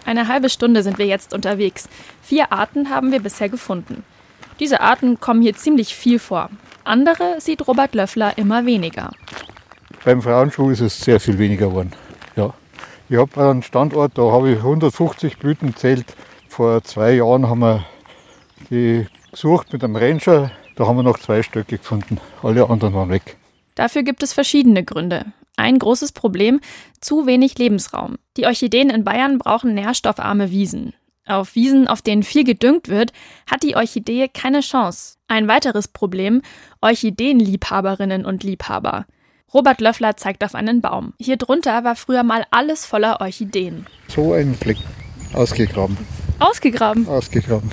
Eine 0.05 0.29
halbe 0.29 0.51
Stunde 0.51 0.83
sind 0.83 0.99
wir 0.99 1.07
jetzt 1.07 1.35
unterwegs. 1.35 1.89
Vier 2.23 2.53
Arten 2.53 2.91
haben 2.91 3.11
wir 3.11 3.21
bisher 3.21 3.49
gefunden. 3.49 4.05
Diese 4.61 4.81
Arten 4.81 5.19
kommen 5.19 5.43
hier 5.43 5.57
ziemlich 5.57 5.95
viel 5.97 6.19
vor. 6.19 6.51
Andere 6.85 7.41
sieht 7.41 7.67
Robert 7.67 7.95
Löffler 7.95 8.37
immer 8.37 8.67
weniger. 8.67 9.11
Beim 10.05 10.21
Frauenschuh 10.21 10.71
ist 10.71 10.81
es 10.81 11.01
sehr 11.01 11.21
viel 11.21 11.39
weniger 11.39 11.69
geworden. 11.69 11.93
Ja. 12.37 12.53
Ich 13.09 13.17
habe 13.17 13.51
einen 13.51 13.63
Standort, 13.63 14.17
da 14.17 14.23
habe 14.23 14.51
ich 14.51 14.59
150 14.59 15.39
Blüten 15.39 15.77
zählt. 15.77 16.07
Vor 16.49 16.83
zwei 16.83 17.13
Jahren 17.13 17.49
haben 17.49 17.61
wir 17.61 17.85
die 18.71 19.07
gesucht 19.31 19.73
mit 19.73 19.85
einem 19.85 19.97
Ranger. 19.97 20.51
Da 20.77 20.87
haben 20.87 20.97
wir 20.97 21.03
noch 21.03 21.19
zwei 21.19 21.43
Stöcke 21.43 21.79
gefunden. 21.79 22.19
Alle 22.43 22.69
anderen 22.69 22.95
waren 22.95 23.11
weg. 23.11 23.37
Dafür 23.75 24.03
gibt 24.03 24.23
es 24.23 24.33
verschiedene 24.33 24.85
Gründe. 24.85 25.27
Ein 25.57 25.79
großes 25.79 26.13
Problem, 26.13 26.61
zu 27.01 27.27
wenig 27.27 27.59
Lebensraum. 27.59 28.17
Die 28.37 28.47
Orchideen 28.47 28.91
in 28.91 29.05
Bayern 29.05 29.39
brauchen 29.39 29.75
nährstoffarme 29.75 30.51
Wiesen. 30.51 30.95
Auf 31.27 31.55
Wiesen, 31.55 31.87
auf 31.87 32.03
denen 32.03 32.25
viel 32.25 32.43
gedüngt 32.43 32.89
wird, 32.89 33.13
hat 33.51 33.63
die 33.63 33.77
Orchidee 33.77 34.29
keine 34.29 34.61
Chance. 34.61 35.19
Ein 35.29 35.47
weiteres 35.47 35.87
Problem, 35.87 36.43
Orchideenliebhaberinnen 36.81 38.25
und 38.25 38.43
Liebhaber. 38.43 39.07
Robert 39.55 39.81
Löffler 39.81 40.17
zeigt 40.17 40.43
auf 40.43 40.55
einen 40.55 40.81
Baum. 40.81 41.13
Hier 41.21 41.37
drunter 41.37 41.85
war 41.85 41.95
früher 41.95 42.23
mal 42.23 42.45
alles 42.51 42.87
voller 42.87 43.21
Orchideen. 43.21 43.87
So 44.09 44.33
ein 44.33 44.55
Fleck. 44.55 44.79
Ausgegraben. 45.35 45.97
Ausgegraben? 46.41 47.07
Ausgegraben. 47.07 47.71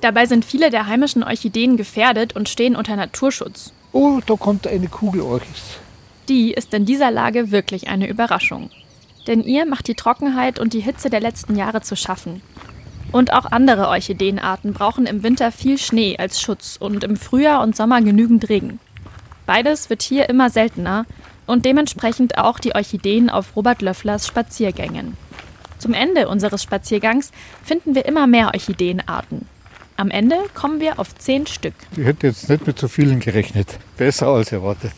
Dabei 0.00 0.26
sind 0.26 0.44
viele 0.44 0.70
der 0.70 0.88
heimischen 0.88 1.22
Orchideen 1.22 1.76
gefährdet 1.76 2.34
und 2.34 2.48
stehen 2.48 2.74
unter 2.74 2.96
Naturschutz. 2.96 3.72
Oh, 3.92 4.20
da 4.26 4.34
kommt 4.34 4.66
eine 4.66 4.88
Kugelorchis. 4.88 5.78
Die 6.28 6.52
ist 6.52 6.74
in 6.74 6.86
dieser 6.86 7.12
Lage 7.12 7.52
wirklich 7.52 7.88
eine 7.88 8.08
Überraschung. 8.08 8.70
Denn 9.28 9.42
ihr 9.42 9.66
macht 9.66 9.86
die 9.86 9.94
Trockenheit 9.94 10.58
und 10.58 10.72
die 10.72 10.80
Hitze 10.80 11.10
der 11.10 11.20
letzten 11.20 11.54
Jahre 11.54 11.82
zu 11.82 11.94
schaffen. 11.94 12.42
Und 13.12 13.32
auch 13.32 13.44
andere 13.52 13.88
Orchideenarten 13.88 14.72
brauchen 14.72 15.06
im 15.06 15.22
Winter 15.22 15.52
viel 15.52 15.78
Schnee 15.78 16.16
als 16.18 16.40
Schutz 16.40 16.76
und 16.80 17.04
im 17.04 17.16
Frühjahr 17.16 17.62
und 17.62 17.76
Sommer 17.76 18.00
genügend 18.00 18.48
Regen. 18.48 18.80
Beides 19.44 19.90
wird 19.90 20.02
hier 20.02 20.28
immer 20.28 20.48
seltener 20.48 21.04
und 21.46 21.66
dementsprechend 21.66 22.38
auch 22.38 22.58
die 22.58 22.74
Orchideen 22.74 23.28
auf 23.28 23.54
Robert 23.54 23.82
Löfflers 23.82 24.26
Spaziergängen. 24.26 25.16
Zum 25.78 25.92
Ende 25.94 26.28
unseres 26.28 26.62
Spaziergangs 26.62 27.32
finden 27.62 27.94
wir 27.94 28.06
immer 28.06 28.26
mehr 28.26 28.46
Orchideenarten. 28.54 29.46
Am 29.96 30.10
Ende 30.10 30.36
kommen 30.54 30.80
wir 30.80 30.98
auf 30.98 31.14
zehn 31.16 31.46
Stück. 31.46 31.74
Ich 31.96 32.04
hätte 32.04 32.28
jetzt 32.28 32.48
nicht 32.48 32.66
mit 32.66 32.78
so 32.78 32.88
vielen 32.88 33.20
gerechnet. 33.20 33.78
Besser 33.96 34.28
als 34.28 34.52
erwartet. 34.52 34.92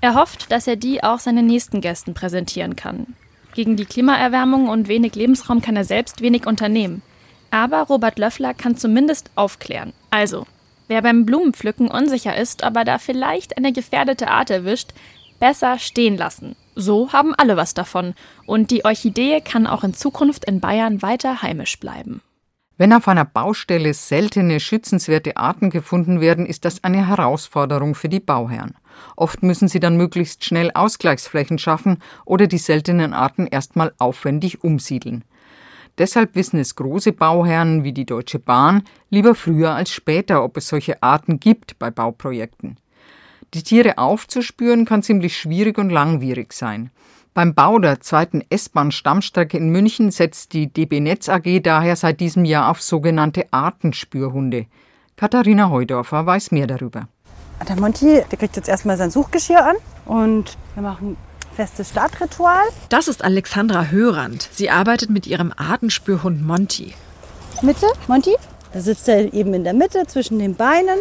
Er 0.00 0.14
hofft, 0.14 0.52
dass 0.52 0.66
er 0.66 0.76
die 0.76 1.02
auch 1.02 1.18
seinen 1.18 1.46
nächsten 1.46 1.80
Gästen 1.80 2.12
präsentieren 2.12 2.76
kann. 2.76 3.06
Gegen 3.54 3.76
die 3.76 3.86
Klimaerwärmung 3.86 4.68
und 4.68 4.88
wenig 4.88 5.14
Lebensraum 5.14 5.62
kann 5.62 5.76
er 5.76 5.84
selbst 5.84 6.20
wenig 6.20 6.46
unternehmen. 6.46 7.02
Aber 7.54 7.82
Robert 7.82 8.18
Löffler 8.18 8.52
kann 8.52 8.76
zumindest 8.76 9.30
aufklären. 9.36 9.92
Also, 10.10 10.44
Wer 10.86 11.00
beim 11.00 11.24
Blumenpflücken 11.24 11.88
unsicher 11.88 12.36
ist, 12.36 12.62
ob 12.62 12.76
er 12.76 12.84
da 12.84 12.98
vielleicht 12.98 13.56
eine 13.56 13.72
gefährdete 13.72 14.28
Art 14.28 14.50
erwischt, 14.50 14.92
besser 15.40 15.78
stehen 15.78 16.16
lassen. 16.16 16.56
So 16.74 17.12
haben 17.12 17.34
alle 17.34 17.56
was 17.56 17.74
davon. 17.74 18.14
Und 18.46 18.70
die 18.70 18.84
Orchidee 18.84 19.40
kann 19.40 19.66
auch 19.66 19.84
in 19.84 19.94
Zukunft 19.94 20.44
in 20.44 20.60
Bayern 20.60 21.00
weiter 21.00 21.42
heimisch 21.42 21.80
bleiben. 21.80 22.20
Wenn 22.76 22.92
auf 22.92 23.06
einer 23.06 23.24
Baustelle 23.24 23.94
seltene, 23.94 24.58
schützenswerte 24.58 25.36
Arten 25.36 25.70
gefunden 25.70 26.20
werden, 26.20 26.44
ist 26.44 26.64
das 26.64 26.82
eine 26.82 27.06
Herausforderung 27.06 27.94
für 27.94 28.08
die 28.08 28.20
Bauherren. 28.20 28.74
Oft 29.16 29.44
müssen 29.44 29.68
sie 29.68 29.80
dann 29.80 29.96
möglichst 29.96 30.44
schnell 30.44 30.72
Ausgleichsflächen 30.74 31.58
schaffen 31.58 32.02
oder 32.24 32.48
die 32.48 32.58
seltenen 32.58 33.14
Arten 33.14 33.46
erstmal 33.46 33.94
aufwendig 33.98 34.64
umsiedeln. 34.64 35.24
Deshalb 35.98 36.34
wissen 36.34 36.58
es 36.58 36.74
große 36.74 37.12
Bauherren 37.12 37.84
wie 37.84 37.92
die 37.92 38.06
Deutsche 38.06 38.38
Bahn 38.38 38.82
lieber 39.10 39.34
früher 39.34 39.74
als 39.74 39.90
später, 39.90 40.42
ob 40.42 40.56
es 40.56 40.68
solche 40.68 41.02
Arten 41.02 41.38
gibt 41.38 41.78
bei 41.78 41.90
Bauprojekten. 41.90 42.76
Die 43.54 43.62
Tiere 43.62 43.98
aufzuspüren 43.98 44.84
kann 44.84 45.04
ziemlich 45.04 45.36
schwierig 45.36 45.78
und 45.78 45.90
langwierig 45.90 46.52
sein. 46.52 46.90
Beim 47.34 47.54
Bau 47.54 47.78
der 47.78 48.00
zweiten 48.00 48.42
S-Bahn-Stammstrecke 48.48 49.56
in 49.56 49.70
München 49.70 50.10
setzt 50.10 50.52
die 50.52 50.72
DB 50.72 51.00
Netz 51.00 51.28
AG 51.28 51.60
daher 51.62 51.96
seit 51.96 52.20
diesem 52.20 52.44
Jahr 52.44 52.70
auf 52.70 52.82
sogenannte 52.82 53.52
Artenspürhunde. 53.52 54.66
Katharina 55.16 55.70
Heudorfer 55.70 56.26
weiß 56.26 56.50
mehr 56.50 56.66
darüber. 56.66 57.08
Der 57.68 57.80
Monty, 57.80 58.22
der 58.30 58.38
kriegt 58.38 58.56
jetzt 58.56 58.68
erstmal 58.68 58.96
sein 58.96 59.10
Suchgeschirr 59.10 59.64
an 59.64 59.76
und 60.04 60.56
wir 60.74 60.82
machen 60.82 61.16
festes 61.54 61.90
Startritual. 61.90 62.64
Das 62.88 63.08
ist 63.08 63.24
Alexandra 63.24 63.86
Hörand. 63.86 64.48
Sie 64.52 64.70
arbeitet 64.70 65.10
mit 65.10 65.26
ihrem 65.26 65.52
Artenspürhund 65.56 66.44
Monty. 66.44 66.94
Mitte, 67.62 67.86
Monty. 68.08 68.34
Da 68.72 68.80
sitzt 68.80 69.08
er 69.08 69.32
eben 69.32 69.54
in 69.54 69.64
der 69.64 69.72
Mitte 69.72 70.06
zwischen 70.06 70.38
den 70.38 70.56
Beinen. 70.56 70.98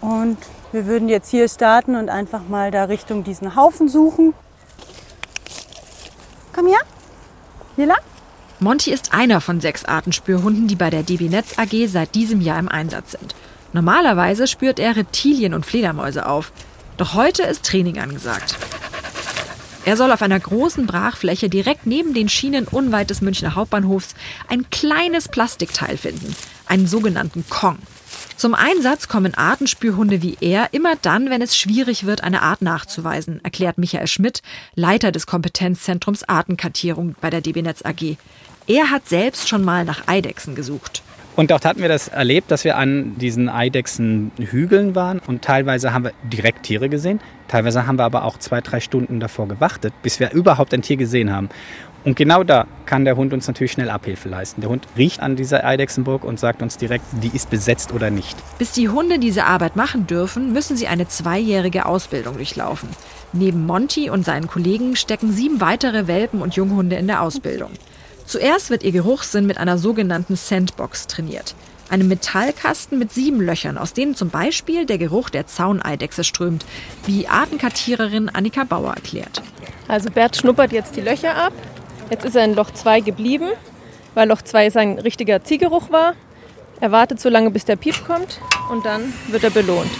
Und 0.00 0.38
wir 0.72 0.86
würden 0.86 1.08
jetzt 1.08 1.30
hier 1.30 1.48
starten 1.48 1.96
und 1.96 2.08
einfach 2.08 2.42
mal 2.48 2.70
da 2.70 2.84
Richtung 2.84 3.24
diesen 3.24 3.56
Haufen 3.56 3.88
suchen. 3.88 4.34
Komm 6.52 6.66
her. 6.68 6.80
Hier 7.76 7.86
lang. 7.86 7.98
Monty 8.60 8.92
ist 8.92 9.14
einer 9.14 9.40
von 9.40 9.60
sechs 9.60 9.84
Artenspürhunden, 9.84 10.66
die 10.66 10.74
bei 10.76 10.90
der 10.90 11.02
DB 11.02 11.28
Netz 11.28 11.58
AG 11.58 11.86
seit 11.86 12.14
diesem 12.14 12.40
Jahr 12.40 12.58
im 12.58 12.68
Einsatz 12.68 13.12
sind. 13.12 13.34
Normalerweise 13.72 14.46
spürt 14.46 14.78
er 14.78 14.96
Reptilien 14.96 15.54
und 15.54 15.66
Fledermäuse 15.66 16.26
auf. 16.26 16.52
Doch 16.96 17.14
heute 17.14 17.44
ist 17.44 17.64
Training 17.64 17.98
angesagt. 17.98 18.56
Er 19.88 19.96
soll 19.96 20.12
auf 20.12 20.20
einer 20.20 20.38
großen 20.38 20.84
Brachfläche 20.84 21.48
direkt 21.48 21.86
neben 21.86 22.12
den 22.12 22.28
Schienen 22.28 22.68
unweit 22.68 23.08
des 23.08 23.22
Münchner 23.22 23.54
Hauptbahnhofs 23.54 24.14
ein 24.46 24.68
kleines 24.68 25.30
Plastikteil 25.30 25.96
finden, 25.96 26.36
einen 26.66 26.86
sogenannten 26.86 27.46
Kong. 27.48 27.78
Zum 28.36 28.54
Einsatz 28.54 29.08
kommen 29.08 29.32
Artenspürhunde 29.32 30.20
wie 30.20 30.36
er 30.42 30.74
immer 30.74 30.96
dann, 31.00 31.30
wenn 31.30 31.40
es 31.40 31.56
schwierig 31.56 32.04
wird, 32.04 32.22
eine 32.22 32.42
Art 32.42 32.60
nachzuweisen, 32.60 33.42
erklärt 33.42 33.78
Michael 33.78 34.08
Schmidt, 34.08 34.42
Leiter 34.74 35.10
des 35.10 35.26
Kompetenzzentrums 35.26 36.22
Artenkartierung 36.28 37.14
bei 37.22 37.30
der 37.30 37.40
DB 37.40 37.62
Netz 37.62 37.82
AG. 37.82 38.18
Er 38.66 38.90
hat 38.90 39.08
selbst 39.08 39.48
schon 39.48 39.64
mal 39.64 39.86
nach 39.86 40.06
Eidechsen 40.06 40.54
gesucht. 40.54 41.02
Und 41.34 41.50
dort 41.50 41.64
hatten 41.64 41.80
wir 41.80 41.88
das 41.88 42.08
erlebt, 42.08 42.50
dass 42.50 42.64
wir 42.64 42.76
an 42.76 43.16
diesen 43.16 43.48
Eidechsenhügeln 43.48 44.94
waren 44.94 45.20
und 45.20 45.42
teilweise 45.42 45.94
haben 45.94 46.04
wir 46.04 46.12
direkt 46.24 46.64
Tiere 46.64 46.90
gesehen, 46.90 47.20
teilweise 47.48 47.86
haben 47.86 47.98
wir 47.98 48.04
aber 48.04 48.24
auch 48.24 48.38
zwei, 48.38 48.60
drei 48.60 48.80
Stunden 48.80 49.20
davor 49.20 49.48
gewartet, 49.48 49.92
bis 50.02 50.20
wir 50.20 50.32
überhaupt 50.32 50.72
ein 50.72 50.82
Tier 50.82 50.96
gesehen 50.96 51.32
haben. 51.32 51.48
Und 52.04 52.14
genau 52.16 52.44
da 52.44 52.66
kann 52.86 53.04
der 53.04 53.16
Hund 53.16 53.32
uns 53.32 53.48
natürlich 53.48 53.72
schnell 53.72 53.90
Abhilfe 53.90 54.28
leisten. 54.28 54.60
Der 54.60 54.70
Hund 54.70 54.86
riecht 54.96 55.20
an 55.20 55.36
dieser 55.36 55.64
Eidechsenburg 55.64 56.24
und 56.24 56.38
sagt 56.38 56.62
uns 56.62 56.76
direkt, 56.76 57.04
die 57.22 57.34
ist 57.34 57.50
besetzt 57.50 57.92
oder 57.92 58.10
nicht. 58.10 58.36
Bis 58.58 58.72
die 58.72 58.88
Hunde 58.88 59.18
diese 59.18 59.44
Arbeit 59.44 59.76
machen 59.76 60.06
dürfen, 60.06 60.52
müssen 60.52 60.76
sie 60.76 60.86
eine 60.86 61.08
zweijährige 61.08 61.86
Ausbildung 61.86 62.36
durchlaufen. 62.36 62.88
Neben 63.32 63.66
Monty 63.66 64.10
und 64.10 64.24
seinen 64.24 64.46
Kollegen 64.46 64.96
stecken 64.96 65.32
sieben 65.32 65.60
weitere 65.60 66.06
Welpen 66.06 66.40
und 66.40 66.54
Junghunde 66.54 66.96
in 66.96 67.08
der 67.08 67.20
Ausbildung. 67.20 67.72
Zuerst 68.24 68.70
wird 68.70 68.84
ihr 68.84 68.92
Geruchssinn 68.92 69.46
mit 69.46 69.58
einer 69.58 69.76
sogenannten 69.76 70.36
Sandbox 70.36 71.08
trainiert. 71.08 71.54
Einem 71.90 72.08
Metallkasten 72.08 72.98
mit 72.98 73.12
sieben 73.12 73.40
Löchern, 73.40 73.78
aus 73.78 73.94
denen 73.94 74.14
zum 74.14 74.28
Beispiel 74.28 74.84
der 74.84 74.98
Geruch 74.98 75.30
der 75.30 75.46
Zauneidechse 75.46 76.22
strömt, 76.22 76.66
wie 77.06 77.28
Artenkartiererin 77.28 78.28
Annika 78.28 78.64
Bauer 78.64 78.94
erklärt. 78.94 79.42
Also 79.88 80.10
Bert 80.10 80.36
schnuppert 80.36 80.72
jetzt 80.72 80.96
die 80.96 81.00
Löcher 81.00 81.34
ab. 81.34 81.52
Jetzt 82.10 82.24
ist 82.24 82.36
er 82.36 82.44
in 82.44 82.54
Loch 82.54 82.70
2 82.70 83.00
geblieben, 83.00 83.48
weil 84.14 84.28
Loch 84.28 84.42
2 84.42 84.70
sein 84.70 84.98
richtiger 84.98 85.42
Ziehgeruch 85.42 85.90
war. 85.90 86.14
Er 86.80 86.92
wartet 86.92 87.20
so 87.20 87.28
lange, 87.28 87.50
bis 87.50 87.64
der 87.64 87.76
Piep 87.76 88.06
kommt 88.06 88.40
und 88.70 88.84
dann 88.84 89.12
wird 89.28 89.44
er 89.44 89.50
belohnt. 89.50 89.90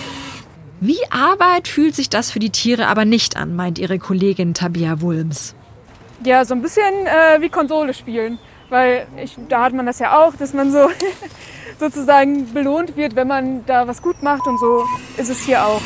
Wie 0.81 1.01
Arbeit 1.11 1.67
fühlt 1.67 1.97
sich 1.97 2.09
das 2.09 2.31
für 2.31 2.39
die 2.39 2.51
Tiere 2.51 2.87
aber 2.87 3.05
nicht 3.05 3.37
an, 3.37 3.57
meint 3.57 3.79
ihre 3.79 3.99
Kollegin 3.99 4.55
Tabia 4.55 5.01
Wulms. 5.01 5.55
Ja, 6.25 6.45
so 6.45 6.55
ein 6.55 6.63
bisschen 6.63 7.07
äh, 7.07 7.41
wie 7.41 7.49
Konsole 7.49 7.95
spielen. 7.95 8.39
Weil 8.71 9.07
ich, 9.23 9.37
da 9.49 9.65
hat 9.65 9.73
man 9.73 9.87
das 9.87 9.99
ja 9.99 10.19
auch, 10.19 10.35
dass 10.37 10.53
man 10.53 10.71
so 10.71 10.91
sozusagen 11.81 12.53
belohnt 12.53 12.97
wird, 12.97 13.17
wenn 13.17 13.29
man 13.29 13.65
da 13.67 13.87
was 13.87 14.03
gut 14.03 14.23
macht 14.23 14.47
und 14.47 14.59
so 14.59 14.85
ist 15.17 15.31
es 15.31 15.41
hier 15.45 15.65
auch. 15.65 15.81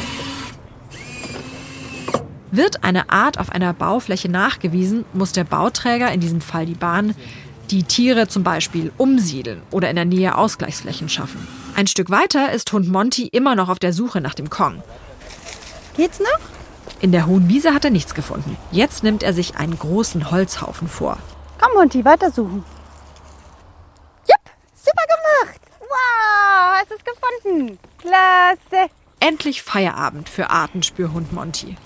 Wird 2.50 2.84
eine 2.84 3.08
Art 3.10 3.38
auf 3.38 3.50
einer 3.50 3.72
Baufläche 3.72 4.28
nachgewiesen, 4.28 5.04
muss 5.14 5.32
der 5.32 5.44
Bauträger, 5.44 6.12
in 6.12 6.20
diesem 6.20 6.42
Fall 6.42 6.66
die 6.66 6.74
Bahn, 6.74 7.14
die 7.70 7.84
Tiere 7.84 8.28
zum 8.28 8.42
Beispiel 8.42 8.92
umsiedeln 8.98 9.62
oder 9.70 9.88
in 9.88 9.96
der 9.96 10.04
Nähe 10.04 10.36
Ausgleichsflächen 10.36 11.08
schaffen. 11.08 11.46
Ein 11.74 11.86
Stück 11.86 12.10
weiter 12.10 12.52
ist 12.52 12.70
Hund 12.72 12.88
Monty 12.88 13.28
immer 13.28 13.54
noch 13.54 13.70
auf 13.70 13.78
der 13.78 13.94
Suche 13.94 14.20
nach 14.20 14.34
dem 14.34 14.50
Kong. 14.50 14.82
Geht's 15.96 16.20
noch? 16.20 16.38
In 17.00 17.12
der 17.12 17.26
hohen 17.26 17.48
Wiese 17.48 17.72
hat 17.72 17.84
er 17.84 17.90
nichts 17.90 18.14
gefunden. 18.14 18.56
Jetzt 18.70 19.02
nimmt 19.02 19.22
er 19.22 19.32
sich 19.32 19.56
einen 19.56 19.78
großen 19.78 20.30
Holzhaufen 20.30 20.88
vor. 20.88 21.16
Komm, 21.62 21.72
Monty, 21.74 22.04
weitersuchen. 22.04 22.64
Jupp, 24.28 24.50
super 24.74 25.04
gemacht. 25.06 25.60
Wow, 25.78 26.80
hast 26.80 26.90
es 26.90 27.04
gefunden. 27.04 27.78
Klasse. 27.98 28.90
Endlich 29.20 29.62
Feierabend 29.62 30.28
für 30.28 30.50
Artenspürhund 30.50 31.32
Monty. 31.32 31.76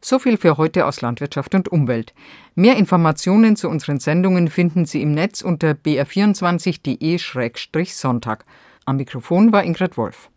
So 0.00 0.18
viel 0.18 0.38
für 0.38 0.56
heute 0.56 0.86
aus 0.86 1.02
Landwirtschaft 1.02 1.54
und 1.54 1.68
Umwelt. 1.68 2.14
Mehr 2.54 2.78
Informationen 2.78 3.56
zu 3.56 3.68
unseren 3.68 4.00
Sendungen 4.00 4.48
finden 4.48 4.86
Sie 4.86 5.02
im 5.02 5.12
Netz 5.12 5.42
unter 5.42 5.72
br24.de-sonntag. 5.72 8.46
Am 8.86 8.96
Mikrofon 8.96 9.52
war 9.52 9.62
Ingrid 9.62 9.98
Wolf. 9.98 10.29